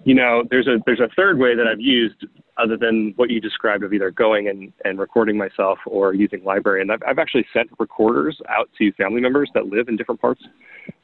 you 0.04 0.14
know, 0.14 0.42
there's 0.50 0.66
a 0.66 0.78
there's 0.86 1.00
a 1.00 1.08
third 1.16 1.38
way 1.38 1.54
that 1.54 1.66
I've 1.66 1.80
used 1.80 2.24
other 2.58 2.76
than 2.76 3.12
what 3.16 3.30
you 3.30 3.40
described 3.40 3.84
of 3.84 3.92
either 3.92 4.10
going 4.10 4.48
and, 4.48 4.72
and 4.84 4.98
recording 4.98 5.36
myself 5.36 5.78
or 5.86 6.14
using 6.14 6.42
library. 6.44 6.80
And 6.80 6.90
I've, 6.90 7.02
I've 7.06 7.18
actually 7.18 7.46
sent 7.52 7.70
recorders 7.78 8.40
out 8.48 8.70
to 8.78 8.92
family 8.92 9.20
members 9.20 9.50
that 9.54 9.66
live 9.66 9.88
in 9.88 9.96
different 9.96 10.20
parts 10.20 10.42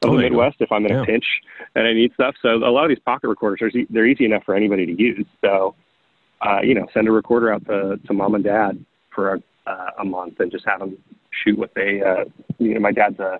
of 0.02 0.10
oh, 0.10 0.16
the 0.16 0.22
Midwest 0.22 0.56
if 0.60 0.72
I'm 0.72 0.86
in 0.86 0.92
yeah. 0.92 1.02
a 1.02 1.04
pinch 1.04 1.24
and 1.74 1.86
I 1.86 1.92
need 1.92 2.12
stuff. 2.14 2.34
So 2.40 2.48
a 2.48 2.70
lot 2.70 2.84
of 2.84 2.88
these 2.88 2.98
pocket 3.04 3.28
recorders 3.28 3.60
are 3.62 3.70
they're 3.90 4.06
easy 4.06 4.24
enough 4.24 4.44
for 4.44 4.54
anybody 4.54 4.86
to 4.86 4.98
use. 5.00 5.26
So 5.42 5.74
uh, 6.42 6.60
you 6.62 6.74
know, 6.74 6.86
send 6.92 7.08
a 7.08 7.12
recorder 7.12 7.52
out 7.52 7.64
to, 7.66 7.98
to 8.06 8.12
mom 8.12 8.34
and 8.34 8.44
dad 8.44 8.84
for 9.14 9.34
a, 9.34 9.42
uh, 9.66 9.90
a 10.00 10.04
month 10.04 10.40
and 10.40 10.50
just 10.50 10.64
have 10.66 10.80
them 10.80 10.96
shoot 11.44 11.58
what 11.58 11.72
they. 11.74 12.02
Uh, 12.02 12.24
you 12.58 12.74
know, 12.74 12.80
my 12.80 12.92
dad's 12.92 13.18
a 13.20 13.38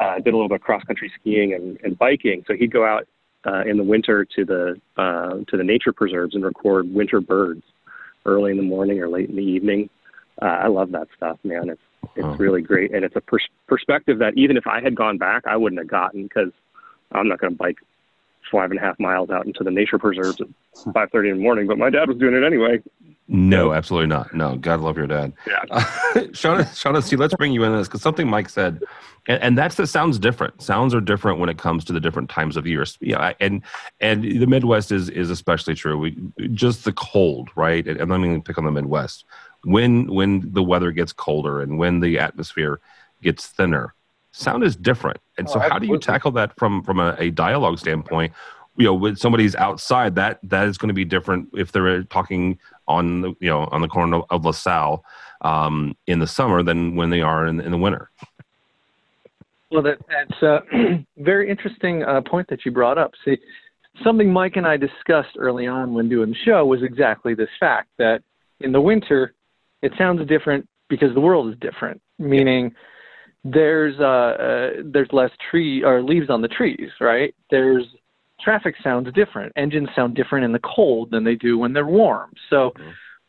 uh, 0.00 0.16
did 0.16 0.28
a 0.28 0.36
little 0.36 0.48
bit 0.48 0.56
of 0.56 0.60
cross 0.62 0.82
country 0.84 1.12
skiing 1.20 1.52
and, 1.52 1.78
and 1.84 1.98
biking, 1.98 2.42
so 2.46 2.54
he'd 2.54 2.72
go 2.72 2.84
out 2.84 3.06
uh, 3.46 3.62
in 3.66 3.76
the 3.76 3.84
winter 3.84 4.24
to 4.24 4.44
the 4.44 4.80
uh, 4.96 5.38
to 5.48 5.56
the 5.56 5.64
nature 5.64 5.92
preserves 5.92 6.34
and 6.34 6.44
record 6.44 6.92
winter 6.92 7.20
birds 7.20 7.62
early 8.24 8.50
in 8.50 8.56
the 8.56 8.62
morning 8.62 9.00
or 9.00 9.08
late 9.08 9.28
in 9.28 9.36
the 9.36 9.42
evening. 9.42 9.90
Uh, 10.40 10.46
I 10.46 10.68
love 10.68 10.92
that 10.92 11.08
stuff, 11.16 11.38
man. 11.44 11.68
It's 11.68 11.80
it's 12.16 12.24
oh. 12.24 12.36
really 12.36 12.62
great, 12.62 12.92
and 12.94 13.04
it's 13.04 13.16
a 13.16 13.20
pers- 13.20 13.48
perspective 13.66 14.18
that 14.18 14.34
even 14.36 14.56
if 14.56 14.66
I 14.66 14.80
had 14.80 14.94
gone 14.94 15.18
back, 15.18 15.46
I 15.46 15.56
wouldn't 15.56 15.80
have 15.80 15.88
gotten 15.88 16.24
because 16.24 16.52
I'm 17.12 17.28
not 17.28 17.38
going 17.38 17.52
to 17.52 17.56
bike 17.56 17.78
five 18.50 18.70
and 18.70 18.78
a 18.78 18.82
half 18.82 18.98
miles 18.98 19.30
out 19.30 19.46
into 19.46 19.64
the 19.64 19.70
nature 19.70 19.98
preserves 19.98 20.40
at 20.40 20.48
5:30 20.92 21.30
in 21.30 21.36
the 21.38 21.42
morning. 21.42 21.66
But 21.66 21.78
my 21.78 21.90
dad 21.90 22.08
was 22.08 22.18
doing 22.18 22.34
it 22.34 22.44
anyway. 22.44 22.82
No, 23.32 23.72
absolutely 23.72 24.08
not. 24.08 24.34
No, 24.34 24.56
God 24.56 24.80
love 24.80 24.98
your 24.98 25.06
dad. 25.06 25.32
Yeah. 25.46 25.64
Uh, 25.70 25.80
Shauna, 26.32 26.64
Shauna, 26.64 27.02
see, 27.02 27.16
let's 27.16 27.34
bring 27.34 27.54
you 27.54 27.64
in 27.64 27.72
on 27.72 27.78
this 27.78 27.88
because 27.88 28.02
something 28.02 28.28
Mike 28.28 28.50
said, 28.50 28.82
and, 29.26 29.42
and 29.42 29.58
that's 29.58 29.76
that 29.76 29.86
sounds 29.86 30.18
different. 30.18 30.60
Sounds 30.60 30.94
are 30.94 31.00
different 31.00 31.38
when 31.38 31.48
it 31.48 31.56
comes 31.56 31.82
to 31.86 31.94
the 31.94 32.00
different 32.00 32.28
times 32.28 32.58
of 32.58 32.66
years. 32.66 32.98
Yeah, 33.00 33.32
and 33.40 33.62
and 34.00 34.22
the 34.22 34.46
Midwest 34.46 34.92
is 34.92 35.08
is 35.08 35.30
especially 35.30 35.74
true. 35.74 35.96
We 35.96 36.14
just 36.52 36.84
the 36.84 36.92
cold, 36.92 37.48
right? 37.56 37.88
And, 37.88 37.98
and 37.98 38.10
let 38.10 38.18
me 38.20 38.38
pick 38.40 38.58
on 38.58 38.64
the 38.66 38.70
Midwest. 38.70 39.24
When 39.64 40.12
when 40.12 40.52
the 40.52 40.62
weather 40.62 40.92
gets 40.92 41.14
colder 41.14 41.62
and 41.62 41.78
when 41.78 42.00
the 42.00 42.18
atmosphere 42.18 42.80
gets 43.22 43.46
thinner, 43.46 43.94
sound 44.32 44.62
is 44.62 44.76
different. 44.76 45.20
And 45.38 45.48
so, 45.48 45.56
Oh, 45.56 45.70
how 45.70 45.78
do 45.78 45.86
you 45.86 45.98
tackle 45.98 46.32
that 46.32 46.54
from 46.58 46.82
from 46.82 47.00
a, 47.00 47.16
a 47.18 47.30
dialogue 47.30 47.78
standpoint? 47.78 48.34
You 48.76 48.86
know, 48.86 48.94
when 48.94 49.16
somebody's 49.16 49.54
outside, 49.54 50.14
that 50.14 50.38
that 50.44 50.66
is 50.66 50.78
going 50.78 50.88
to 50.88 50.94
be 50.94 51.04
different 51.04 51.48
if 51.52 51.72
they're 51.72 52.04
talking 52.04 52.58
on 52.88 53.20
the 53.20 53.34
you 53.40 53.48
know 53.48 53.68
on 53.70 53.82
the 53.82 53.88
corner 53.88 54.18
of, 54.18 54.24
of 54.30 54.44
LaSalle 54.44 55.04
um, 55.42 55.96
in 56.06 56.18
the 56.18 56.26
summer 56.26 56.62
than 56.62 56.96
when 56.96 57.10
they 57.10 57.20
are 57.20 57.46
in, 57.46 57.60
in 57.60 57.70
the 57.70 57.78
winter. 57.78 58.10
Well, 59.70 59.82
that, 59.82 59.98
that's 60.08 60.42
a 60.42 61.04
very 61.16 61.50
interesting 61.50 62.02
uh, 62.02 62.20
point 62.20 62.48
that 62.48 62.64
you 62.64 62.72
brought 62.72 62.98
up. 62.98 63.12
See, 63.24 63.38
something 64.04 64.32
Mike 64.32 64.56
and 64.56 64.66
I 64.66 64.76
discussed 64.76 65.36
early 65.38 65.66
on 65.66 65.94
when 65.94 66.08
doing 66.08 66.30
the 66.30 66.36
show 66.44 66.64
was 66.66 66.82
exactly 66.82 67.34
this 67.34 67.48
fact 67.58 67.88
that 67.98 68.22
in 68.60 68.72
the 68.72 68.80
winter, 68.80 69.34
it 69.80 69.92
sounds 69.98 70.26
different 70.28 70.68
because 70.88 71.14
the 71.14 71.20
world 71.20 71.52
is 71.52 71.58
different. 71.60 72.00
Meaning, 72.18 72.74
there's 73.44 73.98
uh, 73.98 74.04
uh, 74.04 74.70
there's 74.84 75.08
less 75.12 75.30
tree 75.50 75.82
or 75.82 76.02
leaves 76.02 76.30
on 76.30 76.42
the 76.42 76.48
trees, 76.48 76.90
right? 77.00 77.34
There's 77.50 77.84
traffic 78.42 78.74
sounds 78.82 79.12
different. 79.14 79.52
Engines 79.56 79.88
sound 79.94 80.14
different 80.14 80.44
in 80.44 80.52
the 80.52 80.60
cold 80.60 81.10
than 81.10 81.24
they 81.24 81.34
do 81.34 81.58
when 81.58 81.72
they're 81.72 81.86
warm. 81.86 82.32
So 82.50 82.72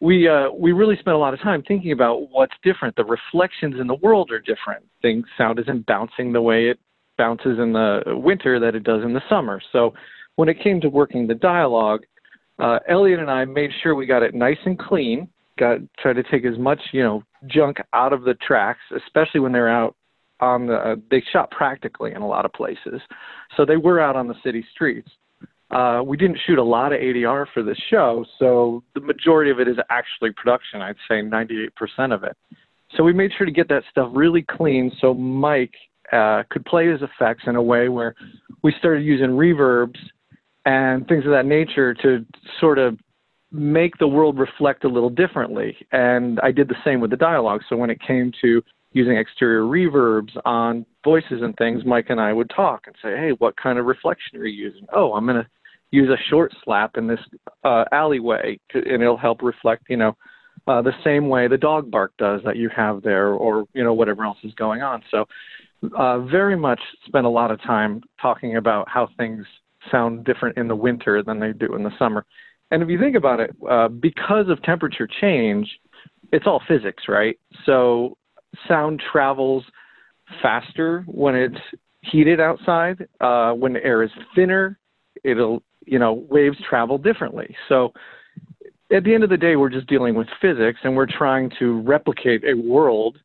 we 0.01 0.27
uh, 0.27 0.49
we 0.51 0.73
really 0.73 0.95
spent 0.97 1.15
a 1.15 1.19
lot 1.19 1.33
of 1.33 1.41
time 1.41 1.63
thinking 1.65 1.91
about 1.91 2.29
what's 2.29 2.53
different. 2.63 2.95
The 2.95 3.05
reflections 3.05 3.75
in 3.79 3.87
the 3.87 3.95
world 3.95 4.31
are 4.31 4.39
different. 4.39 4.85
Things 5.01 5.25
sound 5.37 5.59
isn't 5.59 5.85
bouncing 5.85 6.33
the 6.33 6.41
way 6.41 6.67
it 6.67 6.79
bounces 7.17 7.59
in 7.59 7.73
the 7.73 8.01
winter 8.07 8.59
that 8.59 8.75
it 8.75 8.83
does 8.83 9.03
in 9.03 9.13
the 9.13 9.21
summer. 9.29 9.61
So 9.71 9.93
when 10.35 10.49
it 10.49 10.61
came 10.61 10.81
to 10.81 10.89
working 10.89 11.27
the 11.27 11.35
dialogue, 11.35 12.01
uh, 12.59 12.79
Elliot 12.89 13.19
and 13.19 13.31
I 13.31 13.45
made 13.45 13.71
sure 13.81 13.95
we 13.95 14.05
got 14.05 14.23
it 14.23 14.33
nice 14.33 14.57
and 14.65 14.77
clean. 14.77 15.29
Got 15.57 15.79
tried 15.99 16.13
to 16.13 16.23
take 16.23 16.45
as 16.45 16.57
much 16.57 16.79
you 16.91 17.03
know 17.03 17.23
junk 17.47 17.77
out 17.93 18.13
of 18.13 18.23
the 18.23 18.33
tracks, 18.45 18.81
especially 19.05 19.39
when 19.39 19.51
they're 19.51 19.69
out 19.69 19.95
on 20.39 20.67
the. 20.67 20.75
Uh, 20.75 20.95
they 21.09 21.23
shot 21.31 21.51
practically 21.51 22.11
in 22.13 22.21
a 22.21 22.27
lot 22.27 22.45
of 22.45 22.53
places, 22.53 23.01
so 23.55 23.65
they 23.65 23.77
were 23.77 23.99
out 23.99 24.15
on 24.15 24.27
the 24.27 24.35
city 24.43 24.65
streets. 24.73 25.09
Uh, 25.71 26.01
we 26.05 26.17
didn't 26.17 26.37
shoot 26.45 26.59
a 26.59 26.63
lot 26.63 26.93
of 26.93 26.99
ADR 26.99 27.47
for 27.53 27.63
this 27.63 27.77
show, 27.89 28.23
so 28.37 28.83
the 28.93 29.01
majority 29.01 29.49
of 29.49 29.59
it 29.59 29.67
is 29.67 29.77
actually 29.89 30.31
production. 30.31 30.81
I'd 30.81 30.95
say 31.09 31.15
98% 31.15 32.13
of 32.13 32.23
it. 32.23 32.37
So 32.95 33.03
we 33.03 33.11
made 33.11 33.31
sure 33.35 33.45
to 33.45 33.51
get 33.51 33.69
that 33.69 33.83
stuff 33.89 34.11
really 34.13 34.43
clean 34.43 34.91
so 35.01 35.15
Mike 35.15 35.73
uh, 36.11 36.43
could 36.51 36.63
play 36.65 36.87
his 36.87 37.01
effects 37.01 37.43
in 37.47 37.55
a 37.55 37.61
way 37.61 37.89
where 37.89 38.13
we 38.61 38.71
started 38.77 39.03
using 39.03 39.29
reverbs 39.29 39.97
and 40.65 41.07
things 41.07 41.25
of 41.25 41.31
that 41.31 41.47
nature 41.47 41.95
to 41.95 42.23
sort 42.59 42.77
of 42.77 42.99
make 43.51 43.97
the 43.97 44.07
world 44.07 44.37
reflect 44.37 44.83
a 44.83 44.87
little 44.87 45.09
differently. 45.09 45.75
And 45.91 46.39
I 46.41 46.51
did 46.51 46.67
the 46.67 46.75
same 46.85 46.99
with 46.99 47.09
the 47.09 47.17
dialogue. 47.17 47.61
So 47.67 47.75
when 47.75 47.89
it 47.89 47.99
came 48.05 48.31
to 48.41 48.61
using 48.93 49.17
exterior 49.17 49.63
reverbs 49.63 50.31
on 50.45 50.85
voices 51.03 51.41
and 51.41 51.55
things, 51.57 51.83
Mike 51.85 52.07
and 52.09 52.21
I 52.21 52.31
would 52.31 52.49
talk 52.55 52.83
and 52.85 52.95
say, 53.01 53.17
hey, 53.17 53.31
what 53.39 53.57
kind 53.57 53.79
of 53.79 53.85
reflection 53.85 54.39
are 54.39 54.45
you 54.45 54.65
using? 54.65 54.85
Oh, 54.93 55.13
I'm 55.13 55.25
going 55.25 55.43
to 55.43 55.47
use 55.91 56.09
a 56.09 56.29
short 56.29 56.53
slap 56.63 56.97
in 56.97 57.07
this 57.07 57.19
uh, 57.63 57.85
alleyway, 57.91 58.59
to, 58.71 58.77
and 58.79 59.01
it'll 59.01 59.17
help 59.17 59.41
reflect, 59.41 59.83
you 59.89 59.97
know, 59.97 60.15
uh, 60.67 60.81
the 60.81 60.93
same 61.03 61.27
way 61.27 61.47
the 61.47 61.57
dog 61.57 61.91
bark 61.91 62.13
does 62.17 62.41
that 62.45 62.55
you 62.55 62.69
have 62.75 63.01
there, 63.01 63.33
or 63.33 63.65
you 63.73 63.83
know 63.83 63.93
whatever 63.93 64.23
else 64.23 64.37
is 64.43 64.53
going 64.53 64.81
on. 64.81 65.03
So, 65.11 65.25
uh, 65.97 66.19
very 66.19 66.55
much 66.55 66.79
spent 67.05 67.25
a 67.25 67.29
lot 67.29 67.51
of 67.51 67.61
time 67.61 68.01
talking 68.21 68.55
about 68.55 68.87
how 68.87 69.09
things 69.17 69.45
sound 69.91 70.23
different 70.23 70.57
in 70.57 70.69
the 70.69 70.75
winter 70.75 71.21
than 71.21 71.39
they 71.39 71.51
do 71.51 71.75
in 71.75 71.83
the 71.83 71.91
summer. 71.99 72.25
And 72.71 72.81
if 72.81 72.87
you 72.87 72.97
think 72.97 73.17
about 73.17 73.41
it, 73.41 73.51
uh, 73.69 73.89
because 73.89 74.47
of 74.47 74.61
temperature 74.63 75.07
change, 75.19 75.67
it's 76.31 76.47
all 76.47 76.61
physics, 76.67 77.03
right? 77.09 77.37
So 77.65 78.17
sound 78.67 79.01
travels 79.11 79.63
faster 80.41 81.03
when 81.07 81.35
it's 81.35 81.57
heated 82.01 82.39
outside. 82.39 83.07
Uh, 83.21 83.53
when 83.53 83.73
the 83.73 83.83
air 83.83 84.03
is 84.03 84.11
thinner, 84.35 84.77
it'll 85.23 85.63
you 85.85 85.99
know 85.99 86.25
waves 86.29 86.57
travel 86.69 86.97
differently. 86.97 87.55
So 87.69 87.93
at 88.91 89.03
the 89.03 89.13
end 89.13 89.23
of 89.23 89.29
the 89.29 89.37
day, 89.37 89.55
we're 89.55 89.69
just 89.69 89.87
dealing 89.87 90.15
with 90.15 90.27
physics, 90.41 90.79
and 90.83 90.95
we're 90.95 91.07
trying 91.07 91.51
to 91.59 91.81
replicate 91.81 92.43
a 92.43 92.53
world 92.53 93.17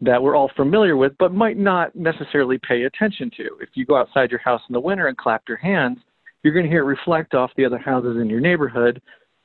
that 0.00 0.20
we're 0.20 0.34
all 0.34 0.50
familiar 0.56 0.96
with, 0.96 1.12
but 1.18 1.32
might 1.32 1.56
not 1.56 1.94
necessarily 1.94 2.58
pay 2.58 2.84
attention 2.84 3.30
to. 3.36 3.44
If 3.60 3.70
you 3.74 3.86
go 3.86 3.96
outside 3.96 4.30
your 4.30 4.40
house 4.40 4.60
in 4.68 4.72
the 4.72 4.80
winter 4.80 5.06
and 5.06 5.16
clap 5.16 5.44
your 5.46 5.58
hands, 5.58 5.98
you're 6.42 6.52
going 6.52 6.64
to 6.64 6.70
hear 6.70 6.82
it 6.82 6.86
reflect 6.86 7.34
off 7.34 7.52
the 7.56 7.64
other 7.64 7.78
houses 7.78 8.16
in 8.20 8.28
your 8.28 8.40
neighborhood. 8.40 9.00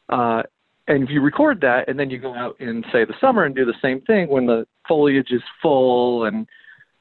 Uh, 0.10 0.42
and 0.88 1.04
if 1.04 1.10
you 1.10 1.22
record 1.22 1.62
that 1.62 1.88
and 1.90 2.00
then 2.00 2.10
you 2.10 2.18
go 2.18 2.34
out 2.34 2.60
in 2.60 2.84
say 2.92 3.06
the 3.06 3.14
summer 3.20 3.44
and 3.44 3.56
do 3.56 3.66
the 3.66 3.76
same 3.82 4.02
thing 4.02 4.28
when 4.30 4.46
the 4.46 4.66
foliage 4.88 5.32
is 5.32 5.42
full 5.62 6.26
and 6.26 6.48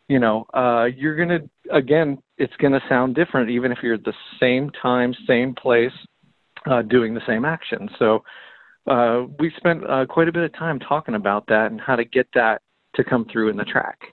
you 0.08 0.18
know 0.18 0.46
uh 0.54 0.84
you're 0.84 1.16
going 1.16 1.28
to 1.28 1.74
again 1.74 2.18
it's 2.38 2.56
going 2.56 2.72
to 2.72 2.82
sound 2.88 3.14
different 3.14 3.50
even 3.50 3.72
if 3.72 3.78
you're 3.82 3.94
at 3.94 4.04
the 4.04 4.14
same 4.40 4.70
time 4.70 5.14
same 5.26 5.54
place 5.54 5.92
uh 6.66 6.82
doing 6.82 7.14
the 7.14 7.22
same 7.26 7.44
action 7.44 7.88
so 7.98 8.22
uh 8.86 9.24
we 9.38 9.52
spent 9.56 9.88
uh, 9.88 10.04
quite 10.06 10.28
a 10.28 10.32
bit 10.32 10.44
of 10.44 10.52
time 10.54 10.78
talking 10.78 11.14
about 11.14 11.46
that 11.46 11.70
and 11.70 11.80
how 11.80 11.96
to 11.96 12.04
get 12.04 12.28
that 12.34 12.62
to 12.94 13.04
come 13.04 13.24
through 13.30 13.48
in 13.48 13.56
the 13.56 13.64
track 13.64 14.12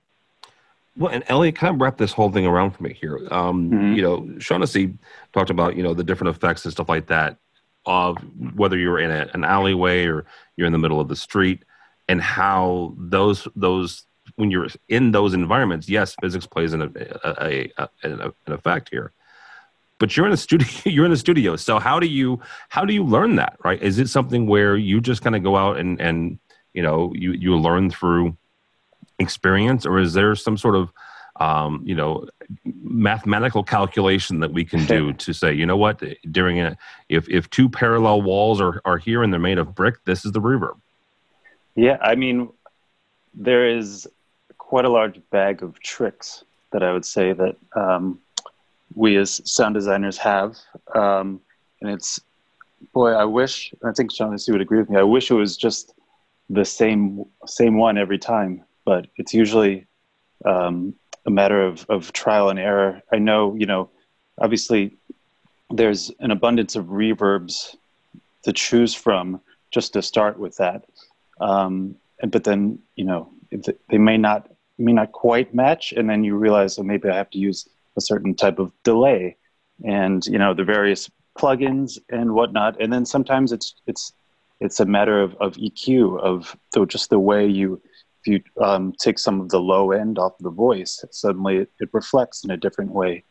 Well, 0.98 1.12
and 1.12 1.24
Elliot, 1.28 1.56
kind 1.56 1.74
of 1.74 1.82
wrap 1.82 1.98
this 1.98 2.12
whole 2.12 2.30
thing 2.32 2.46
around 2.46 2.72
for 2.72 2.84
me 2.84 2.94
here. 2.94 3.18
Um, 3.32 3.72
Mhm. 3.72 3.96
You 3.96 4.02
know, 4.04 4.40
Shaughnessy 4.40 4.94
talked 5.34 5.50
about 5.50 5.76
you 5.76 5.84
know 5.84 5.94
the 5.94 6.04
different 6.04 6.36
effects 6.36 6.66
and 6.66 6.72
stuff 6.72 6.90
like 6.90 7.08
that 7.08 7.38
of 7.86 8.18
whether 8.56 8.78
you're 8.78 9.00
in 9.00 9.12
a, 9.12 9.30
an 9.34 9.44
alleyway 9.44 10.06
or 10.06 10.26
you're 10.56 10.68
in 10.68 10.74
the 10.74 10.80
middle 10.80 11.00
of 11.00 11.08
the 11.08 11.16
street, 11.16 11.64
and 12.08 12.22
how 12.22 12.94
those 12.98 13.48
those 13.56 14.06
when 14.36 14.52
you're 14.52 14.68
in 14.90 15.12
those 15.12 15.34
environments, 15.34 15.90
yes, 15.90 16.16
physics 16.22 16.46
plays 16.46 16.74
an 16.74 16.82
a, 17.24 17.72
a, 17.78 17.90
an 18.04 18.34
effect 18.48 18.90
here. 18.90 19.12
But 20.00 20.18
you're 20.18 20.26
in 20.26 20.34
a 20.34 20.38
studio. 20.38 20.68
You're 20.86 21.06
in 21.06 21.12
a 21.14 21.18
studio. 21.18 21.56
So 21.56 21.80
how 21.80 22.00
do 22.00 22.08
you 22.08 22.42
how 22.70 22.84
do 22.84 22.94
you 22.94 23.04
learn 23.04 23.36
that? 23.38 23.58
Right? 23.64 23.82
Is 23.82 24.00
it 24.00 24.10
something 24.10 24.48
where 24.48 24.76
you 24.76 25.00
just 25.00 25.22
kind 25.22 25.36
of 25.36 25.44
go 25.44 25.56
out 25.56 25.78
and 25.78 26.02
and 26.02 26.40
you 26.74 26.82
know 26.82 27.14
you 27.16 27.32
you 27.32 27.56
learn 27.58 27.90
through 27.90 28.36
experience, 29.20 29.86
or 29.86 30.00
is 30.00 30.14
there 30.14 30.36
some 30.36 30.58
sort 30.58 30.76
of 30.76 30.92
um, 31.38 31.82
you 31.86 31.96
know 31.96 32.28
mathematical 32.66 33.64
calculation 33.64 34.40
that 34.40 34.54
we 34.54 34.64
can 34.64 34.86
do 34.86 35.14
to 35.14 35.34
say, 35.34 35.54
you 35.54 35.66
know 35.66 35.78
what, 35.78 36.02
during 36.32 36.60
a 36.60 36.78
if 37.10 37.28
if 37.30 37.50
two 37.50 37.70
parallel 37.70 38.22
walls 38.22 38.62
are 38.62 38.82
are 38.86 38.98
here 38.98 39.24
and 39.24 39.34
they're 39.34 39.40
made 39.40 39.58
of 39.58 39.74
brick, 39.74 40.04
this 40.06 40.26
is 40.26 40.32
the 40.32 40.42
reverb. 40.42 40.78
Yeah, 41.76 41.98
I 42.02 42.16
mean, 42.16 42.50
there 43.34 43.68
is 43.68 44.08
quite 44.58 44.86
a 44.86 44.90
large 44.90 45.20
bag 45.32 45.64
of 45.64 45.80
tricks 45.80 46.44
that 46.72 46.84
I 46.84 46.94
would 46.94 47.06
say 47.06 47.34
that 47.34 47.56
um, 47.76 48.20
we 48.96 49.18
as 49.18 49.42
sound 49.50 49.74
designers 49.74 50.18
have, 50.18 50.58
um, 50.94 51.42
and 51.82 51.90
it's 51.90 52.20
boy, 52.94 53.12
I 53.12 53.26
wish 53.26 53.74
I 53.84 53.92
think 53.92 54.12
Shaughnessy 54.12 54.52
would 54.52 54.62
agree 54.62 54.80
with 54.80 54.90
me. 54.90 54.98
I 54.98 55.04
wish 55.04 55.32
it 55.32 55.36
was 55.36 55.58
just 55.58 55.94
the 56.50 56.66
same 56.66 57.26
same 57.48 57.78
one 57.78 57.98
every 57.98 58.20
time, 58.20 58.64
but 58.86 59.08
it's 59.18 59.34
usually 59.34 59.88
um, 60.46 60.94
a 61.26 61.32
matter 61.32 61.62
of 61.62 61.86
of 61.90 62.14
trial 62.14 62.50
and 62.50 62.60
error. 62.60 63.02
I 63.12 63.18
know, 63.18 63.56
you 63.56 63.66
know, 63.66 63.90
obviously 64.40 64.96
there's 65.70 66.12
an 66.20 66.32
abundance 66.32 66.76
of 66.76 66.86
reverbs 66.86 67.76
to 68.44 68.54
choose 68.54 68.94
from 68.94 69.42
just 69.72 69.94
to 69.94 70.02
start 70.02 70.38
with 70.38 70.58
that 70.58 70.86
um, 71.42 71.96
and 72.22 72.32
but 72.32 72.44
then 72.44 72.80
you 72.96 73.06
know 73.06 73.30
they 73.90 73.98
may 73.98 74.18
not 74.18 74.50
may 74.78 74.94
not 74.94 75.12
quite 75.12 75.54
match 75.54 75.94
and 75.94 76.10
then 76.10 76.24
you 76.24 76.36
realize 76.36 76.78
oh 76.78 76.84
maybe 76.84 77.10
i 77.10 77.16
have 77.16 77.30
to 77.30 77.38
use 77.38 77.68
a 77.98 78.02
certain 78.02 78.34
type 78.34 78.60
of 78.60 78.72
delay 78.84 79.36
and 79.86 80.26
you 80.26 80.38
know 80.38 80.54
the 80.54 80.64
various 80.64 81.10
plugins 81.38 81.98
and 82.10 82.34
whatnot 82.34 82.80
and 82.82 82.92
then 82.92 83.06
sometimes 83.06 83.52
it's 83.52 83.76
it's 83.88 84.14
it's 84.60 84.80
a 84.80 84.86
matter 84.86 85.22
of, 85.22 85.36
of 85.36 85.56
eq 85.56 86.20
of 86.20 86.56
the, 86.74 86.86
just 86.86 87.10
the 87.10 87.20
way 87.20 87.48
you 87.48 87.82
if 88.26 88.28
you 88.28 88.64
um, 88.64 88.94
take 89.00 89.20
some 89.20 89.42
of 89.42 89.50
the 89.50 89.60
low 89.60 89.92
end 89.92 90.18
off 90.18 90.34
the 90.40 90.50
voice 90.50 91.04
suddenly 91.12 91.58
it, 91.58 91.72
it 91.80 91.90
reflects 91.94 92.44
in 92.44 92.52
a 92.52 92.58
different 92.58 92.92
way 92.92 93.24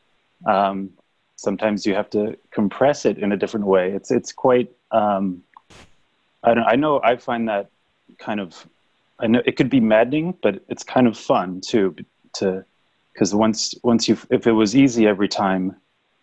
um, 0.47 0.91
sometimes 1.37 1.87
you 1.87 1.95
have 1.95 2.11
to 2.11 2.37
compress 2.51 3.05
it 3.05 3.19
in 3.19 3.33
a 3.33 3.37
different 3.37 3.67
way 3.67 3.93
it's 3.93 4.11
it's 4.11 4.33
quite 4.33 4.71
um, 4.91 5.43
I 6.43 6.55
don't. 6.55 6.65
I 6.65 6.77
know. 6.77 7.01
I 7.03 7.17
find 7.17 7.49
that 7.49 7.71
kind 8.19 8.41
of. 8.41 8.67
I 9.19 9.27
know 9.27 9.43
it 9.47 9.57
could 9.57 9.71
be 9.71 9.81
maddening, 9.81 10.37
but 10.43 10.63
it's 10.69 10.83
kind 10.83 11.07
of 11.07 11.17
fun 11.17 11.61
too. 11.61 11.95
To 12.35 12.65
because 13.13 13.35
once 13.35 13.75
once 13.83 14.09
you 14.09 14.19
if 14.31 14.47
it 14.47 14.53
was 14.53 14.75
easy 14.75 15.07
every 15.07 15.29
time, 15.29 15.77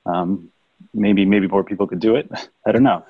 um, 0.05 0.49
maybe 0.93 1.25
maybe 1.25 1.47
more 1.47 1.63
people 1.63 1.87
could 1.87 1.99
do 1.99 2.15
it. 2.15 2.29
I 2.67 2.71
don't 2.71 2.83
know, 2.83 3.05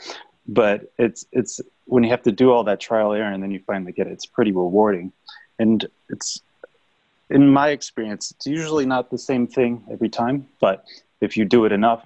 but 0.48 0.92
it's 0.98 1.25
it's 1.32 1.60
when 1.86 2.04
you 2.04 2.12
have 2.12 2.22
to 2.24 2.32
do 2.32 2.51
all 2.51 2.63
that 2.66 2.80
trial 2.80 3.13
error 3.13 3.32
and 3.32 3.42
then 3.42 3.50
you 3.50 3.60
finally 3.66 3.92
get 3.92 4.06
it, 4.06 4.13
it's 4.13 4.28
pretty 4.28 4.51
rewarding. 4.51 5.12
And 5.60 5.86
it's 6.10 6.42
in 7.30 7.50
my 7.50 7.70
experience, 7.70 8.32
it's 8.32 8.48
usually 8.48 8.86
not 8.86 9.12
the 9.12 9.18
same 9.18 9.46
thing 9.46 9.84
every 9.92 10.10
time, 10.10 10.48
but 10.60 10.86
if 11.22 11.38
you 11.38 11.46
do 11.46 11.66
it 11.66 11.72
enough, 11.72 12.04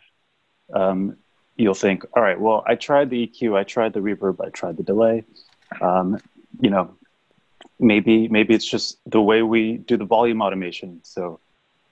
um, 0.73 1.15
you'll 1.55 1.73
think, 1.73 2.03
all 2.13 2.23
right, 2.23 2.39
well, 2.39 2.63
I 2.65 2.75
tried 2.75 3.09
the 3.09 3.27
EQ, 3.27 3.55
I 3.57 3.63
tried 3.63 3.93
the 3.93 3.99
reverb, 3.99 4.45
I 4.45 4.49
tried 4.49 4.77
the 4.77 4.83
delay. 4.83 5.23
Um, 5.79 6.19
you 6.59 6.69
know, 6.69 6.95
maybe 7.79 8.27
maybe 8.27 8.53
it's 8.53 8.65
just 8.65 8.97
the 9.05 9.21
way 9.21 9.43
we 9.43 9.77
do 9.77 9.97
the 9.97 10.05
volume 10.05 10.41
automation. 10.41 10.99
So, 11.03 11.39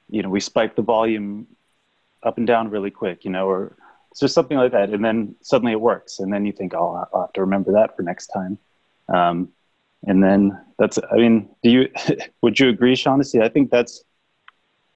you 0.10 0.24
know, 0.24 0.30
we 0.30 0.40
spike 0.40 0.76
the 0.76 0.82
volume 0.82 1.48
up 2.24 2.38
and 2.38 2.46
down 2.46 2.70
really 2.70 2.92
quick, 2.92 3.24
you 3.24 3.32
know, 3.32 3.48
or 3.48 3.76
just 4.20 4.34
something 4.34 4.58
like 4.58 4.74
that, 4.74 4.90
and 4.90 5.04
then 5.04 5.36
suddenly 5.42 5.72
it 5.72 5.80
works, 5.80 6.20
and 6.20 6.34
then 6.34 6.46
you 6.46 6.52
think, 6.52 6.74
oh, 6.74 7.08
I'll 7.14 7.22
have 7.22 7.34
to 7.34 7.42
remember 7.42 7.72
that 7.74 7.96
for 7.96 8.02
next 8.04 8.28
time. 8.28 8.58
Um, 9.08 9.50
and 10.08 10.24
then 10.24 10.60
that's, 10.80 10.98
I 11.12 11.16
mean, 11.18 11.50
do 11.64 11.70
you 11.70 11.90
would 12.42 12.60
you 12.60 12.70
agree, 12.70 12.96
Shaughnessy? 12.96 13.42
I 13.42 13.50
think 13.50 13.72
that's. 13.72 14.04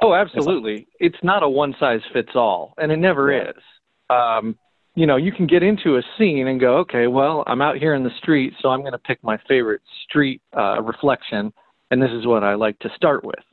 Oh, 0.01 0.13
absolutely. 0.13 0.87
It's 0.99 1.17
not 1.23 1.41
a 1.41 1.49
one 1.49 1.75
size 1.79 2.01
fits 2.11 2.31
all, 2.35 2.73
and 2.77 2.91
it 2.91 2.97
never 2.97 3.31
Yeah. 3.31 3.49
is. 3.51 3.63
Um, 4.09 4.57
you 4.95 5.05
know, 5.05 5.15
you 5.17 5.31
can 5.31 5.47
get 5.47 5.63
into 5.63 5.97
a 5.97 6.03
scene 6.17 6.47
and 6.47 6.59
go, 6.59 6.77
okay, 6.77 7.07
well, 7.07 7.43
I'm 7.47 7.61
out 7.61 7.77
here 7.77 7.93
in 7.93 8.03
the 8.03 8.11
street, 8.17 8.53
so 8.61 8.69
I'm 8.69 8.79
going 8.81 8.93
to 8.93 8.97
pick 8.97 9.21
my 9.23 9.37
favorite 9.47 9.81
street 10.07 10.41
uh, 10.55 10.81
reflection, 10.81 11.51
and 11.91 12.01
this 12.01 12.11
is 12.11 12.25
what 12.25 12.43
I 12.43 12.55
like 12.55 12.79
to 12.79 12.89
start 12.95 13.25
with. 13.25 13.43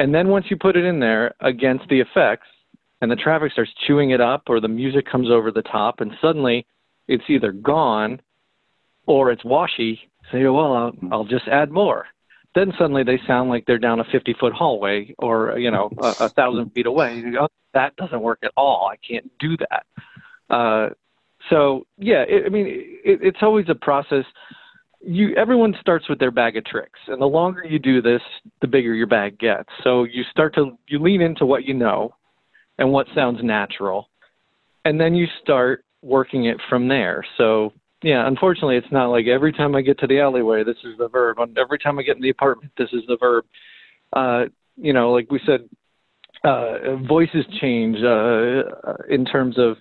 And 0.00 0.14
then 0.14 0.28
once 0.28 0.46
you 0.48 0.56
put 0.56 0.76
it 0.76 0.84
in 0.84 0.98
there 1.00 1.34
against 1.40 1.88
the 1.88 2.00
effects, 2.00 2.46
and 3.00 3.10
the 3.10 3.16
traffic 3.16 3.52
starts 3.52 3.70
chewing 3.86 4.10
it 4.10 4.20
up, 4.20 4.42
or 4.48 4.60
the 4.60 4.68
music 4.68 5.06
comes 5.06 5.30
over 5.30 5.50
the 5.52 5.62
top, 5.62 6.00
and 6.00 6.12
suddenly 6.20 6.66
it's 7.06 7.24
either 7.28 7.52
gone 7.52 8.20
or 9.06 9.30
it's 9.30 9.44
washy. 9.44 10.10
You 10.32 10.44
go, 10.44 10.54
well, 10.54 10.72
I'll, 10.74 10.92
I'll 11.12 11.24
just 11.24 11.48
add 11.48 11.70
more. 11.70 12.06
Then 12.54 12.72
suddenly 12.78 13.04
they 13.04 13.20
sound 13.26 13.50
like 13.50 13.64
they're 13.66 13.78
down 13.78 14.00
a 14.00 14.04
50 14.04 14.34
foot 14.40 14.52
hallway 14.52 15.14
or, 15.18 15.58
you 15.58 15.70
know, 15.70 15.90
a, 16.02 16.14
a 16.20 16.28
thousand 16.30 16.70
feet 16.70 16.86
away. 16.86 17.16
You 17.16 17.32
go, 17.32 17.48
that 17.74 17.94
doesn't 17.96 18.20
work 18.20 18.40
at 18.42 18.52
all. 18.56 18.90
I 18.92 18.96
can't 18.96 19.30
do 19.38 19.56
that. 19.58 20.54
Uh, 20.54 20.90
so 21.50 21.86
yeah, 21.98 22.24
it, 22.28 22.44
I 22.46 22.48
mean, 22.48 22.66
it, 22.66 23.20
it's 23.22 23.38
always 23.42 23.66
a 23.68 23.74
process. 23.74 24.24
You 25.00 25.34
everyone 25.36 25.74
starts 25.80 26.08
with 26.08 26.18
their 26.18 26.30
bag 26.30 26.56
of 26.56 26.64
tricks, 26.64 26.98
and 27.06 27.20
the 27.20 27.26
longer 27.26 27.64
you 27.64 27.78
do 27.78 28.02
this, 28.02 28.22
the 28.60 28.66
bigger 28.66 28.94
your 28.94 29.06
bag 29.06 29.38
gets. 29.38 29.68
So 29.84 30.04
you 30.04 30.24
start 30.30 30.54
to 30.56 30.76
you 30.88 30.98
lean 30.98 31.20
into 31.20 31.46
what 31.46 31.64
you 31.64 31.74
know, 31.74 32.14
and 32.78 32.90
what 32.90 33.06
sounds 33.14 33.38
natural, 33.42 34.08
and 34.84 35.00
then 35.00 35.14
you 35.14 35.26
start 35.42 35.84
working 36.02 36.46
it 36.46 36.58
from 36.68 36.88
there. 36.88 37.24
So 37.36 37.72
yeah, 38.02 38.26
unfortunately, 38.26 38.76
it's 38.76 38.92
not 38.92 39.08
like 39.08 39.26
every 39.26 39.52
time 39.52 39.74
I 39.74 39.82
get 39.82 39.98
to 40.00 40.06
the 40.06 40.20
alleyway, 40.20 40.62
this 40.64 40.76
is 40.84 40.96
the 40.98 41.08
verb. 41.08 41.38
Every 41.56 41.78
time 41.78 41.98
I 41.98 42.02
get 42.02 42.16
in 42.16 42.22
the 42.22 42.30
apartment, 42.30 42.72
this 42.78 42.90
is 42.92 43.02
the 43.08 43.16
verb. 43.18 43.44
Uh, 44.12 44.44
you 44.76 44.92
know, 44.92 45.10
like 45.10 45.30
we 45.30 45.40
said, 45.44 45.68
uh, 46.44 46.96
voices 47.08 47.44
change 47.60 47.96
uh, 48.02 48.62
in 49.08 49.24
terms 49.24 49.58
of 49.58 49.76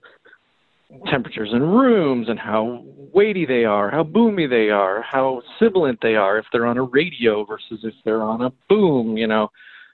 temperatures 1.10 1.50
in 1.54 1.62
rooms 1.62 2.30
and 2.30 2.40
how 2.40 2.84
weighty 3.14 3.46
they 3.46 3.66
are, 3.66 3.92
how 3.92 4.04
boomy 4.04 4.50
they 4.50 4.70
are, 4.70 5.02
how 5.02 5.42
sibilant 5.60 6.00
they 6.02 6.16
are 6.16 6.40
if 6.40 6.46
they're 6.52 6.66
on 6.66 6.78
a 6.78 6.84
radio 6.84 7.46
versus 7.46 7.80
if 7.84 7.94
they're 8.04 8.24
on 8.24 8.42
a 8.42 8.52
boom, 8.70 9.18
you 9.18 9.28
know. 9.28 9.50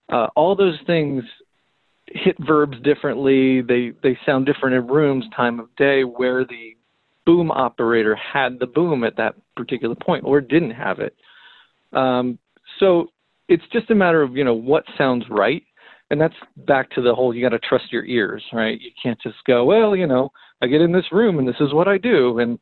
Uh, 0.09 0.27
all 0.35 0.55
those 0.55 0.77
things 0.85 1.23
hit 2.07 2.35
verbs 2.39 2.77
differently. 2.83 3.61
They 3.61 3.91
they 4.03 4.17
sound 4.25 4.45
different 4.45 4.75
in 4.75 4.87
rooms, 4.87 5.25
time 5.35 5.59
of 5.59 5.75
day, 5.75 6.03
where 6.03 6.45
the 6.45 6.75
boom 7.25 7.51
operator 7.51 8.15
had 8.15 8.59
the 8.59 8.67
boom 8.67 9.03
at 9.03 9.17
that 9.17 9.35
particular 9.55 9.95
point 9.95 10.23
or 10.25 10.41
didn't 10.41 10.71
have 10.71 10.99
it. 10.99 11.15
Um, 11.93 12.37
so 12.79 13.07
it's 13.47 13.63
just 13.71 13.91
a 13.91 13.95
matter 13.95 14.21
of 14.21 14.35
you 14.35 14.43
know 14.43 14.53
what 14.53 14.83
sounds 14.97 15.25
right, 15.29 15.63
and 16.09 16.19
that's 16.19 16.35
back 16.57 16.89
to 16.91 17.01
the 17.01 17.13
whole 17.13 17.33
you 17.33 17.41
got 17.41 17.55
to 17.55 17.59
trust 17.59 17.91
your 17.91 18.05
ears, 18.05 18.43
right? 18.51 18.79
You 18.79 18.91
can't 19.01 19.21
just 19.21 19.37
go, 19.45 19.65
well, 19.65 19.95
you 19.95 20.07
know, 20.07 20.31
I 20.61 20.67
get 20.67 20.81
in 20.81 20.91
this 20.91 21.11
room 21.11 21.39
and 21.39 21.47
this 21.47 21.59
is 21.59 21.73
what 21.73 21.87
I 21.87 21.97
do, 21.97 22.39
and 22.39 22.59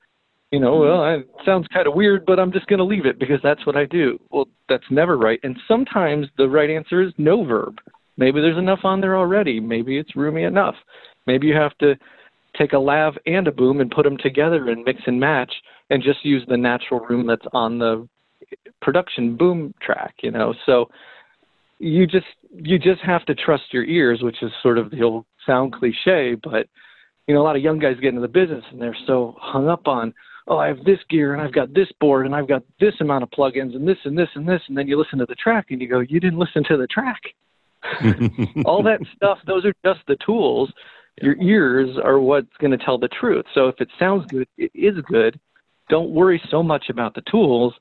you 0.51 0.59
know, 0.59 0.77
well, 0.79 1.05
it 1.05 1.29
sounds 1.45 1.65
kind 1.73 1.87
of 1.87 1.93
weird, 1.93 2.25
but 2.25 2.37
I'm 2.37 2.51
just 2.51 2.67
going 2.67 2.79
to 2.79 2.83
leave 2.83 3.05
it 3.05 3.17
because 3.17 3.39
that's 3.41 3.65
what 3.65 3.77
I 3.77 3.85
do. 3.85 4.19
Well, 4.31 4.49
that's 4.67 4.83
never 4.91 5.17
right. 5.17 5.39
And 5.43 5.55
sometimes 5.65 6.27
the 6.37 6.49
right 6.49 6.69
answer 6.69 7.01
is 7.01 7.13
no 7.17 7.45
verb. 7.45 7.77
Maybe 8.17 8.41
there's 8.41 8.57
enough 8.57 8.81
on 8.83 8.99
there 8.99 9.15
already. 9.15 9.61
Maybe 9.61 9.97
it's 9.97 10.13
roomy 10.13 10.43
enough. 10.43 10.75
Maybe 11.25 11.47
you 11.47 11.55
have 11.55 11.77
to 11.77 11.95
take 12.57 12.73
a 12.73 12.79
lav 12.79 13.17
and 13.25 13.47
a 13.47 13.51
boom 13.51 13.79
and 13.79 13.91
put 13.91 14.03
them 14.03 14.17
together 14.17 14.69
and 14.69 14.83
mix 14.83 15.01
and 15.05 15.19
match 15.19 15.53
and 15.89 16.03
just 16.03 16.25
use 16.25 16.43
the 16.47 16.57
natural 16.57 16.99
room 17.01 17.27
that's 17.27 17.45
on 17.53 17.79
the 17.79 18.07
production 18.81 19.37
boom 19.37 19.73
track, 19.81 20.15
you 20.21 20.31
know. 20.31 20.53
So 20.65 20.89
you 21.79 22.05
just 22.05 22.25
you 22.51 22.77
just 22.77 23.01
have 23.01 23.25
to 23.25 23.35
trust 23.35 23.63
your 23.71 23.83
ears, 23.83 24.21
which 24.21 24.41
is 24.41 24.51
sort 24.61 24.77
of 24.77 24.91
the 24.91 25.01
old 25.03 25.25
sound 25.45 25.73
cliche, 25.73 26.35
but 26.35 26.67
you 27.27 27.35
know, 27.35 27.41
a 27.41 27.45
lot 27.45 27.55
of 27.55 27.61
young 27.61 27.79
guys 27.79 27.95
get 28.01 28.09
into 28.09 28.21
the 28.21 28.27
business 28.27 28.63
and 28.71 28.81
they're 28.81 28.97
so 29.07 29.35
hung 29.39 29.69
up 29.69 29.87
on, 29.87 30.13
oh, 30.47 30.57
I 30.57 30.67
have 30.67 30.83
this 30.83 30.99
gear 31.09 31.33
and 31.33 31.41
I've 31.41 31.53
got 31.53 31.73
this 31.73 31.87
board 31.99 32.25
and 32.25 32.35
I've 32.35 32.47
got 32.47 32.63
this 32.79 32.93
amount 32.99 33.23
of 33.23 33.29
plugins 33.29 33.75
and 33.75 33.87
this 33.87 33.97
and 34.03 34.17
this 34.17 34.29
and 34.35 34.47
this, 34.47 34.61
and 34.67 34.77
then 34.77 34.87
you 34.87 34.97
listen 34.97 35.19
to 35.19 35.25
the 35.25 35.35
track 35.35 35.67
and 35.69 35.81
you 35.81 35.87
go, 35.87 35.99
you 35.99 36.19
didn't 36.19 36.39
listen 36.39 36.63
to 36.65 36.77
the 36.77 36.87
track. 36.87 37.21
All 38.65 38.83
that 38.83 38.99
stuff, 39.15 39.39
those 39.47 39.65
are 39.65 39.73
just 39.83 40.01
the 40.07 40.17
tools. 40.25 40.71
Your 41.21 41.39
ears 41.41 41.97
are 42.03 42.19
what's 42.19 42.55
going 42.59 42.71
to 42.71 42.83
tell 42.83 42.97
the 42.97 43.07
truth. 43.07 43.45
So 43.53 43.67
if 43.67 43.79
it 43.79 43.89
sounds 43.99 44.25
good, 44.29 44.47
it 44.57 44.71
is 44.73 44.95
good. 45.07 45.39
Don't 45.89 46.11
worry 46.11 46.41
so 46.49 46.63
much 46.63 46.85
about 46.89 47.15
the 47.15 47.21
tools. 47.29 47.73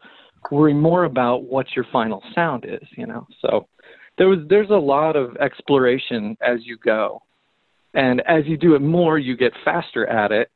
Worry 0.50 0.74
more 0.74 1.05
about 1.05 1.44
what 1.44 1.66
your 1.74 1.85
final 1.92 2.22
sound 2.35 2.64
is. 2.66 2.87
You 2.96 3.07
know. 3.07 3.26
So 3.40 3.66
there 4.18 4.29
was 4.29 4.40
there's 4.48 4.70
a 4.70 4.74
lot 4.74 5.16
of 5.16 5.37
exploration 5.37 6.37
as 6.40 6.59
you 6.64 6.76
go, 6.79 7.22
and 7.94 8.20
as 8.26 8.46
you 8.46 8.57
do 8.57 8.74
it 8.74 8.83
more, 8.83 9.18
you 9.18 9.37
get 9.37 9.53
faster 9.64 10.07
at 10.07 10.33
it, 10.33 10.50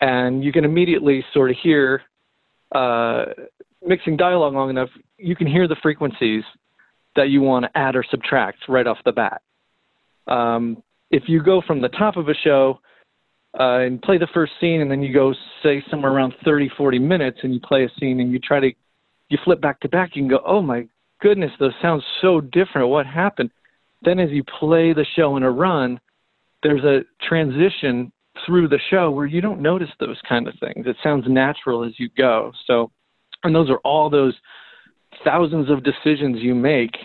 and 0.00 0.44
you 0.44 0.52
can 0.52 0.64
immediately 0.64 1.24
sort 1.32 1.50
of 1.50 1.56
hear. 1.62 2.02
Uh, 2.74 3.26
mixing 3.86 4.16
dialogue 4.16 4.52
long 4.52 4.70
enough, 4.70 4.88
you 5.16 5.36
can 5.36 5.46
hear 5.46 5.68
the 5.68 5.76
frequencies 5.80 6.42
that 7.14 7.30
you 7.30 7.40
want 7.40 7.64
to 7.64 7.78
add 7.78 7.96
or 7.96 8.04
subtract 8.10 8.58
right 8.68 8.86
off 8.86 8.98
the 9.04 9.12
bat. 9.12 9.40
Um, 10.26 10.82
if 11.10 11.24
you 11.26 11.42
go 11.42 11.62
from 11.66 11.80
the 11.80 11.88
top 11.88 12.16
of 12.16 12.28
a 12.28 12.34
show 12.34 12.80
uh, 13.58 13.78
and 13.78 14.02
play 14.02 14.18
the 14.18 14.28
first 14.34 14.52
scene 14.60 14.80
and 14.80 14.90
then 14.90 15.02
you 15.02 15.12
go 15.12 15.34
say 15.62 15.82
somewhere 15.90 16.12
around 16.12 16.34
30 16.44 16.70
40 16.76 16.98
minutes 16.98 17.38
and 17.42 17.54
you 17.54 17.60
play 17.60 17.84
a 17.84 17.88
scene 17.98 18.20
and 18.20 18.32
you 18.32 18.38
try 18.38 18.60
to 18.60 18.70
you 19.28 19.38
flip 19.44 19.60
back 19.60 19.80
to 19.80 19.88
back 19.88 20.10
you 20.14 20.22
can 20.22 20.28
go 20.28 20.40
oh 20.46 20.60
my 20.60 20.86
goodness 21.20 21.50
those 21.58 21.72
sounds 21.80 22.04
so 22.20 22.40
different. 22.40 22.88
What 22.88 23.06
happened? 23.06 23.50
Then 24.02 24.18
as 24.18 24.30
you 24.30 24.44
play 24.44 24.92
the 24.92 25.06
show 25.16 25.36
in 25.36 25.42
a 25.42 25.50
run 25.50 26.00
there's 26.62 26.84
a 26.84 27.00
transition 27.26 28.12
through 28.44 28.68
the 28.68 28.80
show 28.90 29.10
where 29.10 29.26
you 29.26 29.40
don't 29.40 29.60
notice 29.60 29.88
those 30.00 30.20
kind 30.28 30.48
of 30.48 30.54
things. 30.58 30.86
It 30.86 30.96
sounds 31.02 31.24
natural 31.28 31.84
as 31.84 31.92
you 31.98 32.08
go. 32.16 32.52
So 32.66 32.90
and 33.44 33.54
those 33.54 33.70
are 33.70 33.78
all 33.78 34.10
those 34.10 34.34
thousands 35.24 35.70
of 35.70 35.82
decisions 35.82 36.38
you 36.40 36.54
make 36.54 36.96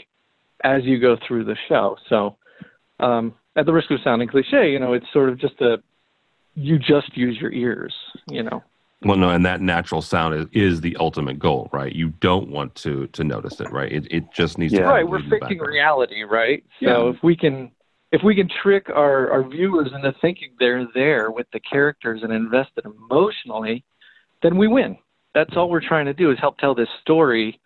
as 0.63 0.83
you 0.83 0.99
go 0.99 1.17
through 1.27 1.45
the 1.45 1.55
show. 1.69 1.97
So 2.09 2.37
um, 2.99 3.33
at 3.55 3.65
the 3.65 3.73
risk 3.73 3.91
of 3.91 3.99
sounding 4.03 4.27
cliche, 4.27 4.71
you 4.71 4.79
know, 4.79 4.93
it's 4.93 5.05
sort 5.11 5.29
of 5.29 5.37
just 5.39 5.59
a 5.61 5.77
you 6.55 6.77
just 6.77 7.15
use 7.15 7.37
your 7.39 7.51
ears, 7.51 7.93
you 8.27 8.43
know. 8.43 8.61
Well, 9.03 9.17
no, 9.17 9.29
and 9.29 9.43
that 9.45 9.61
natural 9.61 10.01
sound 10.01 10.35
is, 10.35 10.45
is 10.51 10.81
the 10.81 10.95
ultimate 10.99 11.39
goal, 11.39 11.69
right? 11.73 11.93
You 11.93 12.09
don't 12.19 12.49
want 12.49 12.75
to 12.75 13.07
to 13.07 13.23
notice 13.23 13.59
it, 13.59 13.71
right? 13.71 13.91
It 13.91 14.07
it 14.11 14.31
just 14.33 14.57
needs 14.57 14.73
Yeah. 14.73 14.81
to 14.81 14.87
Right, 14.87 15.07
we're 15.07 15.17
in 15.17 15.23
faking 15.23 15.39
background. 15.39 15.67
reality, 15.73 16.23
right? 16.23 16.63
So 16.83 17.05
Yeah. 17.07 17.09
if 17.15 17.23
we 17.23 17.35
can 17.35 17.71
if 18.11 18.21
we 18.23 18.35
can 18.35 18.49
trick 18.61 18.89
our, 18.89 19.31
our 19.31 19.47
viewers 19.47 19.93
into 19.93 20.11
thinking 20.19 20.49
they're 20.59 20.85
there 20.93 21.31
with 21.31 21.47
the 21.53 21.61
characters 21.61 22.23
and 22.23 22.33
invested 22.33 22.83
emotionally, 22.85 23.85
then 24.43 24.57
we 24.57 24.67
win. 24.67 24.97
That's 25.33 25.55
all 25.55 25.69
we're 25.69 25.79
trying 25.87 26.07
to 26.07 26.13
do 26.13 26.29
is 26.29 26.37
help 26.37 26.57
tell 26.57 26.75
this 26.75 26.89
story 26.99 27.60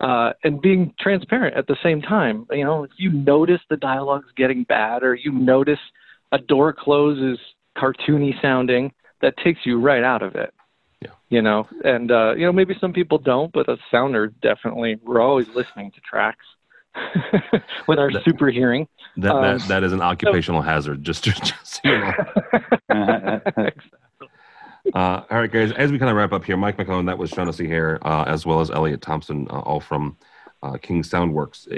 uh, 0.00 0.32
and 0.44 0.60
being 0.60 0.94
transparent 1.00 1.56
at 1.56 1.66
the 1.66 1.76
same 1.82 2.00
time. 2.02 2.46
You 2.50 2.64
know, 2.64 2.84
if 2.84 2.90
you 2.96 3.10
notice 3.10 3.60
the 3.68 3.76
dialogue's 3.76 4.30
getting 4.36 4.64
bad 4.64 5.02
or 5.02 5.14
you 5.14 5.32
notice 5.32 5.80
a 6.32 6.38
door 6.38 6.72
close 6.72 7.18
is 7.18 7.38
cartoony 7.76 8.40
sounding, 8.40 8.92
that 9.20 9.36
takes 9.38 9.60
you 9.64 9.80
right 9.80 10.04
out 10.04 10.22
of 10.22 10.34
it. 10.36 10.52
Yeah. 11.00 11.10
You 11.28 11.42
know, 11.42 11.68
and 11.84 12.10
uh, 12.10 12.34
you 12.36 12.44
know 12.46 12.52
maybe 12.52 12.74
some 12.80 12.92
people 12.92 13.18
don't, 13.18 13.52
but 13.52 13.68
a 13.68 13.76
sounder 13.90 14.28
definitely. 14.42 14.98
We're 15.04 15.20
always 15.20 15.48
listening 15.54 15.92
to 15.92 16.00
tracks 16.00 16.44
with 17.86 17.98
our 17.98 18.10
That- 18.12 18.24
super 18.24 18.48
hearing. 18.48 18.88
That, 19.16 19.32
Um, 19.34 19.42
that 19.58 19.68
that 19.68 19.84
is 19.84 19.92
an 19.92 20.00
occupational 20.00 20.62
hazard. 20.62 21.02
Just 21.04 21.24
just, 21.28 21.44
just 21.44 21.80
you 21.84 21.98
know. 21.98 22.12
Uh, 24.98 25.22
all 25.30 25.38
right, 25.38 25.52
guys. 25.52 25.70
As 25.70 25.92
we 25.92 25.98
kind 26.00 26.10
of 26.10 26.16
wrap 26.16 26.32
up 26.32 26.44
here, 26.44 26.56
Mike 26.56 26.76
McClellan, 26.76 27.06
that 27.06 27.18
was 27.18 27.30
Shaughnessy 27.30 27.68
Hare, 27.68 28.04
uh, 28.04 28.24
as 28.24 28.44
well 28.44 28.58
as 28.58 28.68
Elliot 28.68 29.00
Thompson, 29.00 29.46
uh, 29.48 29.60
all 29.60 29.78
from 29.78 30.16
uh, 30.64 30.76
King 30.82 31.04
Soundworks. 31.04 31.68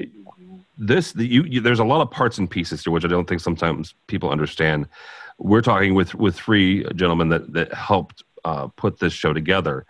This, 0.78 1.12
the, 1.12 1.26
you, 1.26 1.42
you, 1.42 1.60
there's 1.60 1.80
a 1.80 1.84
lot 1.84 2.00
of 2.00 2.10
parts 2.10 2.38
and 2.38 2.50
pieces 2.50 2.82
here, 2.82 2.94
which 2.94 3.04
I 3.04 3.08
don't 3.08 3.28
think 3.28 3.42
sometimes 3.42 3.94
people 4.06 4.30
understand. 4.30 4.88
We're 5.36 5.60
talking 5.60 5.92
with 5.92 6.14
with 6.14 6.34
three 6.34 6.82
gentlemen 6.94 7.28
that 7.28 7.52
that 7.52 7.74
helped 7.74 8.24
uh, 8.42 8.68
put 8.68 9.00
this 9.00 9.12
show 9.12 9.34
together, 9.34 9.84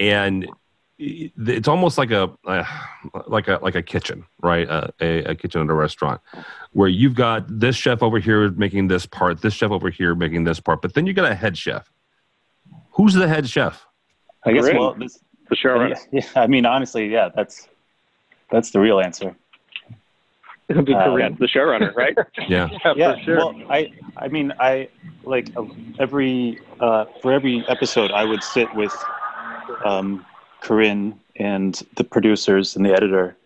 and 0.00 0.44
it's 0.98 1.68
almost 1.68 1.96
like 1.96 2.10
a 2.10 2.28
uh, 2.44 2.64
like 3.28 3.46
a 3.46 3.60
like 3.62 3.76
a 3.76 3.82
kitchen, 3.82 4.24
right? 4.42 4.68
Uh, 4.68 4.88
a, 5.00 5.22
a 5.22 5.34
kitchen 5.36 5.60
at 5.60 5.70
a 5.70 5.74
restaurant, 5.74 6.20
where 6.72 6.88
you've 6.88 7.14
got 7.14 7.44
this 7.48 7.76
chef 7.76 8.02
over 8.02 8.18
here 8.18 8.50
making 8.50 8.88
this 8.88 9.06
part, 9.06 9.42
this 9.42 9.54
chef 9.54 9.70
over 9.70 9.90
here 9.90 10.16
making 10.16 10.42
this 10.42 10.58
part, 10.58 10.82
but 10.82 10.94
then 10.94 11.06
you 11.06 11.12
got 11.12 11.30
a 11.30 11.36
head 11.36 11.56
chef. 11.56 11.88
Who's 12.94 13.14
the 13.14 13.28
head 13.28 13.48
chef? 13.48 13.86
I 14.44 14.52
guess 14.52 14.64
Corinne, 14.64 14.78
well, 14.78 14.94
this, 14.94 15.18
the 15.48 15.56
showrunner. 15.56 15.96
yeah, 16.12 16.20
yeah, 16.34 16.42
I 16.42 16.46
mean, 16.46 16.66
honestly, 16.66 17.08
yeah, 17.08 17.30
that's 17.34 17.68
that's 18.50 18.70
the 18.70 18.80
real 18.80 19.00
answer. 19.00 19.34
It'll 20.68 20.82
be 20.82 20.94
Uh, 20.94 21.04
Corinne. 21.04 21.36
The 21.38 21.46
showrunner, 21.46 21.94
right? 21.94 22.16
Yeah, 22.48 22.70
Yeah, 22.84 22.92
yeah, 22.96 23.14
for 23.14 23.22
sure. 23.22 23.36
well, 23.36 23.54
I 23.68 23.92
I 24.16 24.28
mean, 24.28 24.52
I 24.58 24.88
like 25.24 25.50
uh, 25.56 25.64
every 25.98 26.60
uh, 26.80 27.06
for 27.20 27.32
every 27.32 27.64
episode, 27.68 28.10
I 28.10 28.24
would 28.24 28.42
sit 28.42 28.72
with 28.74 28.94
um, 29.84 30.24
Corinne 30.60 31.18
and 31.36 31.74
the 31.96 32.04
producers 32.04 32.76
and 32.76 32.86
the 32.86 32.92
editor, 32.92 33.36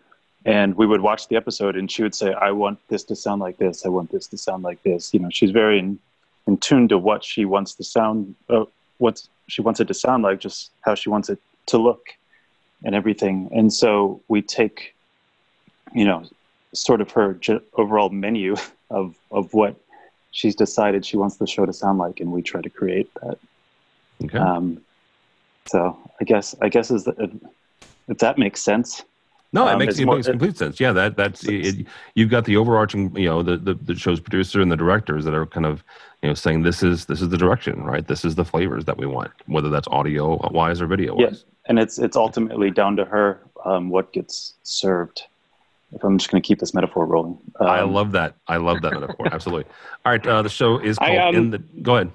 and 0.45 0.75
we 0.75 0.85
would 0.85 1.01
watch 1.01 1.27
the 1.27 1.35
episode, 1.35 1.75
and 1.75 1.89
she 1.91 2.03
would 2.03 2.15
say, 2.15 2.33
"I 2.33 2.51
want 2.51 2.79
this 2.87 3.03
to 3.05 3.15
sound 3.15 3.41
like 3.41 3.57
this. 3.57 3.85
I 3.85 3.89
want 3.89 4.11
this 4.11 4.27
to 4.27 4.37
sound 4.37 4.63
like 4.63 4.81
this." 4.83 5.13
You 5.13 5.19
know, 5.21 5.29
she's 5.31 5.51
very 5.51 5.79
in, 5.79 5.99
in 6.47 6.57
tune 6.57 6.87
to 6.89 6.97
what 6.97 7.23
she 7.23 7.45
wants 7.45 7.75
the 7.75 7.83
sound, 7.83 8.35
uh, 8.49 8.65
what 8.99 9.27
she 9.49 9.61
wants 9.61 9.79
it 9.79 9.87
to 9.87 9.93
sound 9.93 10.23
like, 10.23 10.39
just 10.39 10.71
how 10.81 10.95
she 10.95 11.09
wants 11.09 11.29
it 11.29 11.39
to 11.67 11.77
look, 11.77 12.01
and 12.83 12.95
everything. 12.95 13.49
And 13.51 13.71
so 13.71 14.21
we 14.27 14.41
take, 14.41 14.95
you 15.93 16.05
know, 16.05 16.23
sort 16.73 17.01
of 17.01 17.11
her 17.11 17.39
overall 17.73 18.09
menu 18.09 18.55
of 18.89 19.15
of 19.31 19.53
what 19.53 19.75
she's 20.31 20.55
decided 20.55 21.05
she 21.05 21.17
wants 21.17 21.37
the 21.37 21.47
show 21.47 21.65
to 21.65 21.73
sound 21.73 21.97
like, 21.99 22.19
and 22.19 22.31
we 22.31 22.41
try 22.41 22.61
to 22.61 22.69
create 22.69 23.09
that. 23.21 23.37
okay. 24.23 24.37
Um, 24.37 24.81
so 25.65 25.97
I 26.19 26.23
guess 26.23 26.55
I 26.61 26.69
guess 26.69 26.91
is 26.91 27.07
if, 27.07 27.31
if 28.07 28.17
that 28.19 28.37
makes 28.37 28.61
sense. 28.61 29.03
No, 29.51 29.67
it 29.67 29.71
Um, 29.71 29.79
makes 29.79 29.93
it's 29.93 29.99
it 30.01 30.05
more- 30.05 30.15
makes 30.15 30.27
complete 30.27 30.57
sense. 30.57 30.79
Yeah, 30.79 30.91
that 30.93 31.17
that's 31.17 31.43
it, 31.45 31.87
you've 32.13 32.29
got 32.29 32.45
the 32.45 32.55
overarching, 32.57 33.15
you 33.17 33.27
know, 33.27 33.41
the, 33.41 33.57
the 33.57 33.73
the 33.73 33.95
show's 33.95 34.19
producer 34.19 34.61
and 34.61 34.71
the 34.71 34.77
directors 34.77 35.25
that 35.25 35.33
are 35.33 35.47
kind 35.47 35.65
of, 35.65 35.83
you 36.21 36.29
know, 36.29 36.35
saying 36.35 36.61
this 36.63 36.83
is 36.83 37.05
this 37.05 37.19
is 37.21 37.29
the 37.29 37.37
direction, 37.37 37.83
right? 37.83 38.07
This 38.07 38.23
is 38.23 38.35
the 38.35 38.45
flavors 38.45 38.85
that 38.85 38.97
we 38.97 39.07
want, 39.07 39.31
whether 39.47 39.69
that's 39.69 39.87
audio 39.87 40.37
wise 40.51 40.81
or 40.81 40.87
video 40.87 41.15
wise. 41.15 41.27
Yes, 41.31 41.45
and 41.65 41.79
it's 41.79 41.97
it's 41.97 42.15
ultimately 42.15 42.69
down 42.69 42.95
to 42.97 43.05
her 43.05 43.41
um, 43.65 43.89
what 43.89 44.13
gets 44.13 44.53
served. 44.63 45.23
If 45.91 46.03
I'm 46.03 46.19
just 46.19 46.29
going 46.29 46.39
to 46.43 46.47
keep 46.47 46.59
this 46.59 46.75
metaphor 46.75 47.07
rolling, 47.07 47.39
um, 47.59 47.67
I 47.67 47.81
love 47.81 48.11
that. 48.11 48.35
I 48.47 48.57
love 48.57 48.81
that 48.83 48.93
metaphor. 48.93 49.27
Absolutely. 49.31 49.65
All 50.05 50.11
right, 50.11 50.27
uh, 50.27 50.43
the 50.43 50.49
show 50.49 50.77
is 50.77 50.99
I, 50.99 51.15
called 51.15 51.35
um, 51.35 51.41
In 51.41 51.49
the. 51.49 51.57
Go 51.81 51.95
ahead. 51.95 52.11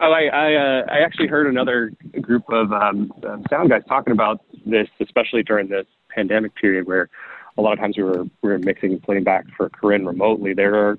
Oh, 0.00 0.10
I 0.10 0.24
I, 0.28 0.54
uh, 0.54 0.86
I 0.90 0.98
actually 1.00 1.28
heard 1.28 1.46
another 1.46 1.92
group 2.22 2.44
of 2.48 2.72
um, 2.72 3.12
um, 3.28 3.44
sound 3.50 3.68
guys 3.68 3.82
talking 3.86 4.12
about 4.12 4.40
this, 4.64 4.88
especially 5.00 5.42
during 5.42 5.68
this 5.68 5.86
pandemic 6.08 6.54
period, 6.54 6.86
where 6.86 7.08
a 7.56 7.62
lot 7.62 7.72
of 7.72 7.78
times 7.78 7.96
we 7.96 8.02
were 8.02 8.24
we 8.42 8.50
were 8.50 8.58
mixing 8.58 8.92
and 8.92 9.02
playing 9.02 9.24
back 9.24 9.44
for 9.56 9.68
Corinne 9.68 10.06
remotely. 10.06 10.54
There 10.54 10.74
are 10.74 10.92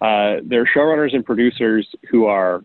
uh, 0.00 0.40
there 0.44 0.62
are 0.62 0.68
showrunners 0.74 1.14
and 1.14 1.24
producers 1.24 1.86
who 2.10 2.26
are 2.26 2.64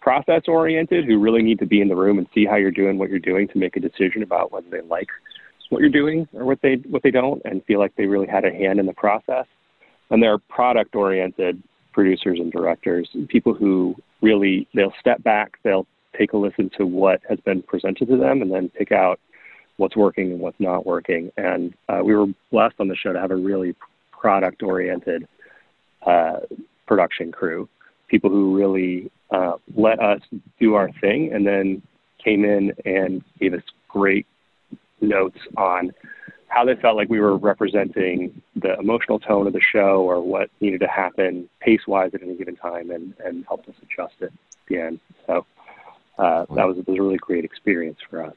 process 0.00 0.42
oriented, 0.48 1.04
who 1.04 1.18
really 1.18 1.42
need 1.42 1.58
to 1.60 1.66
be 1.66 1.80
in 1.80 1.88
the 1.88 1.94
room 1.94 2.18
and 2.18 2.26
see 2.34 2.44
how 2.44 2.56
you're 2.56 2.72
doing 2.72 2.98
what 2.98 3.08
you're 3.08 3.18
doing 3.18 3.46
to 3.48 3.58
make 3.58 3.76
a 3.76 3.80
decision 3.80 4.22
about 4.22 4.50
whether 4.50 4.68
they 4.68 4.80
like 4.80 5.08
what 5.70 5.80
you're 5.80 5.90
doing 5.90 6.28
or 6.34 6.44
what 6.44 6.60
they 6.60 6.74
what 6.88 7.02
they 7.02 7.10
don't, 7.10 7.40
and 7.44 7.64
feel 7.64 7.78
like 7.78 7.94
they 7.96 8.06
really 8.06 8.26
had 8.26 8.44
a 8.44 8.50
hand 8.50 8.80
in 8.80 8.86
the 8.86 8.92
process. 8.92 9.46
And 10.10 10.22
there 10.22 10.32
are 10.32 10.38
product 10.38 10.94
oriented 10.94 11.62
producers 11.92 12.38
and 12.40 12.50
directors, 12.50 13.08
people 13.28 13.54
who 13.54 13.94
really 14.20 14.66
they'll 14.74 14.94
step 14.98 15.22
back, 15.22 15.58
they'll 15.62 15.86
take 16.18 16.32
a 16.32 16.36
listen 16.36 16.70
to 16.78 16.86
what 16.86 17.20
has 17.28 17.38
been 17.40 17.62
presented 17.62 18.08
to 18.08 18.16
them, 18.16 18.42
and 18.42 18.52
then 18.52 18.68
pick 18.70 18.92
out 18.92 19.20
what's 19.76 19.96
working 19.96 20.32
and 20.32 20.40
what's 20.40 20.60
not 20.60 20.86
working. 20.86 21.30
And 21.36 21.74
uh, 21.88 22.00
we 22.04 22.14
were 22.14 22.26
blessed 22.50 22.76
on 22.78 22.88
the 22.88 22.96
show 22.96 23.12
to 23.12 23.20
have 23.20 23.30
a 23.30 23.36
really 23.36 23.74
product 24.10 24.62
oriented 24.62 25.26
uh, 26.06 26.40
production 26.86 27.32
crew, 27.32 27.68
people 28.08 28.30
who 28.30 28.56
really 28.56 29.10
uh, 29.30 29.54
let 29.76 30.00
us 30.00 30.20
do 30.60 30.74
our 30.74 30.90
thing, 31.00 31.32
and 31.32 31.46
then 31.46 31.82
came 32.22 32.44
in 32.44 32.72
and 32.84 33.22
gave 33.40 33.54
us 33.54 33.62
great 33.88 34.26
notes 35.00 35.38
on 35.56 35.92
how 36.48 36.64
they 36.66 36.74
felt 36.76 36.96
like 36.96 37.08
we 37.08 37.18
were 37.18 37.36
representing 37.38 38.42
the 38.56 38.78
emotional 38.78 39.18
tone 39.18 39.46
of 39.46 39.54
the 39.54 39.60
show 39.72 40.02
or 40.02 40.20
what 40.20 40.50
needed 40.60 40.80
to 40.80 40.86
happen 40.86 41.48
pace 41.60 41.80
wise 41.88 42.10
at 42.14 42.22
any 42.22 42.36
given 42.36 42.54
time 42.54 42.90
and, 42.90 43.14
and 43.24 43.44
helped 43.48 43.66
us 43.68 43.74
adjust 43.82 44.14
it 44.20 44.26
at 44.26 44.32
the 44.68 44.78
end. 44.78 45.00
So 45.26 45.46
uh, 46.18 46.44
that 46.54 46.66
was, 46.66 46.76
was 46.86 46.98
a 46.98 47.02
really 47.02 47.16
great 47.16 47.44
experience 47.44 47.98
for 48.08 48.22
us. 48.22 48.34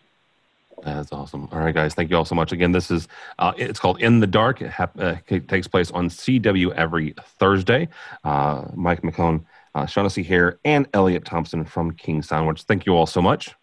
That's 0.83 1.11
awesome. 1.11 1.47
All 1.51 1.59
right, 1.59 1.73
guys. 1.73 1.93
Thank 1.93 2.09
you 2.09 2.17
all 2.17 2.25
so 2.25 2.35
much. 2.35 2.51
Again, 2.51 2.71
this 2.71 2.91
is 2.91 3.07
uh, 3.39 3.53
it's 3.57 3.79
called 3.79 4.01
In 4.01 4.19
the 4.19 4.27
Dark. 4.27 4.61
It, 4.61 4.69
hap- 4.69 4.99
uh, 4.99 5.15
it 5.27 5.47
takes 5.47 5.67
place 5.67 5.91
on 5.91 6.09
CW 6.09 6.73
every 6.73 7.15
Thursday. 7.39 7.87
Uh, 8.23 8.65
Mike 8.75 9.01
McCone, 9.01 9.45
uh, 9.73 9.85
Shaughnessy 9.85 10.23
Hare, 10.23 10.59
and 10.65 10.87
Elliot 10.93 11.25
Thompson 11.25 11.65
from 11.65 11.91
King 11.91 12.21
Soundworks. 12.21 12.63
Thank 12.63 12.85
you 12.85 12.93
all 12.95 13.05
so 13.05 13.21
much. 13.21 13.55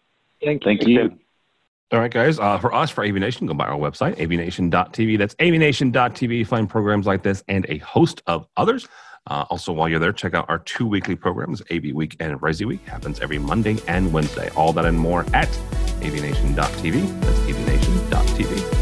Thank 0.43 0.65
you. 0.65 0.77
Thank 0.77 0.87
you. 0.87 1.19
All 1.91 1.99
right, 1.99 2.11
guys. 2.11 2.39
Uh, 2.39 2.57
for 2.57 2.73
us, 2.73 2.89
for 2.89 3.05
AVNation, 3.05 3.47
go 3.47 3.53
by 3.53 3.67
our 3.67 3.77
website, 3.77 4.15
avnation.tv. 4.17 5.17
That's 5.17 5.35
avnation.tv. 5.35 6.47
Find 6.47 6.67
programs 6.67 7.05
like 7.05 7.21
this 7.21 7.43
and 7.47 7.65
a 7.69 7.77
host 7.77 8.23
of 8.25 8.47
others. 8.57 8.87
Uh, 9.27 9.45
also, 9.49 9.71
while 9.71 9.87
you're 9.87 9.99
there, 9.99 10.11
check 10.11 10.33
out 10.33 10.49
our 10.49 10.59
two 10.59 10.87
weekly 10.87 11.15
programs, 11.15 11.61
AV 11.71 11.93
Week 11.93 12.17
and 12.19 12.39
Resi 12.41 12.65
Week. 12.65 12.85
Happens 12.87 13.19
every 13.19 13.37
Monday 13.37 13.77
and 13.87 14.11
Wednesday. 14.11 14.49
All 14.55 14.73
that 14.73 14.85
and 14.85 14.97
more 14.97 15.25
at 15.33 15.47
avnation.tv. 16.05 17.21
That's 17.21 17.39
avnation.tv. 17.49 18.72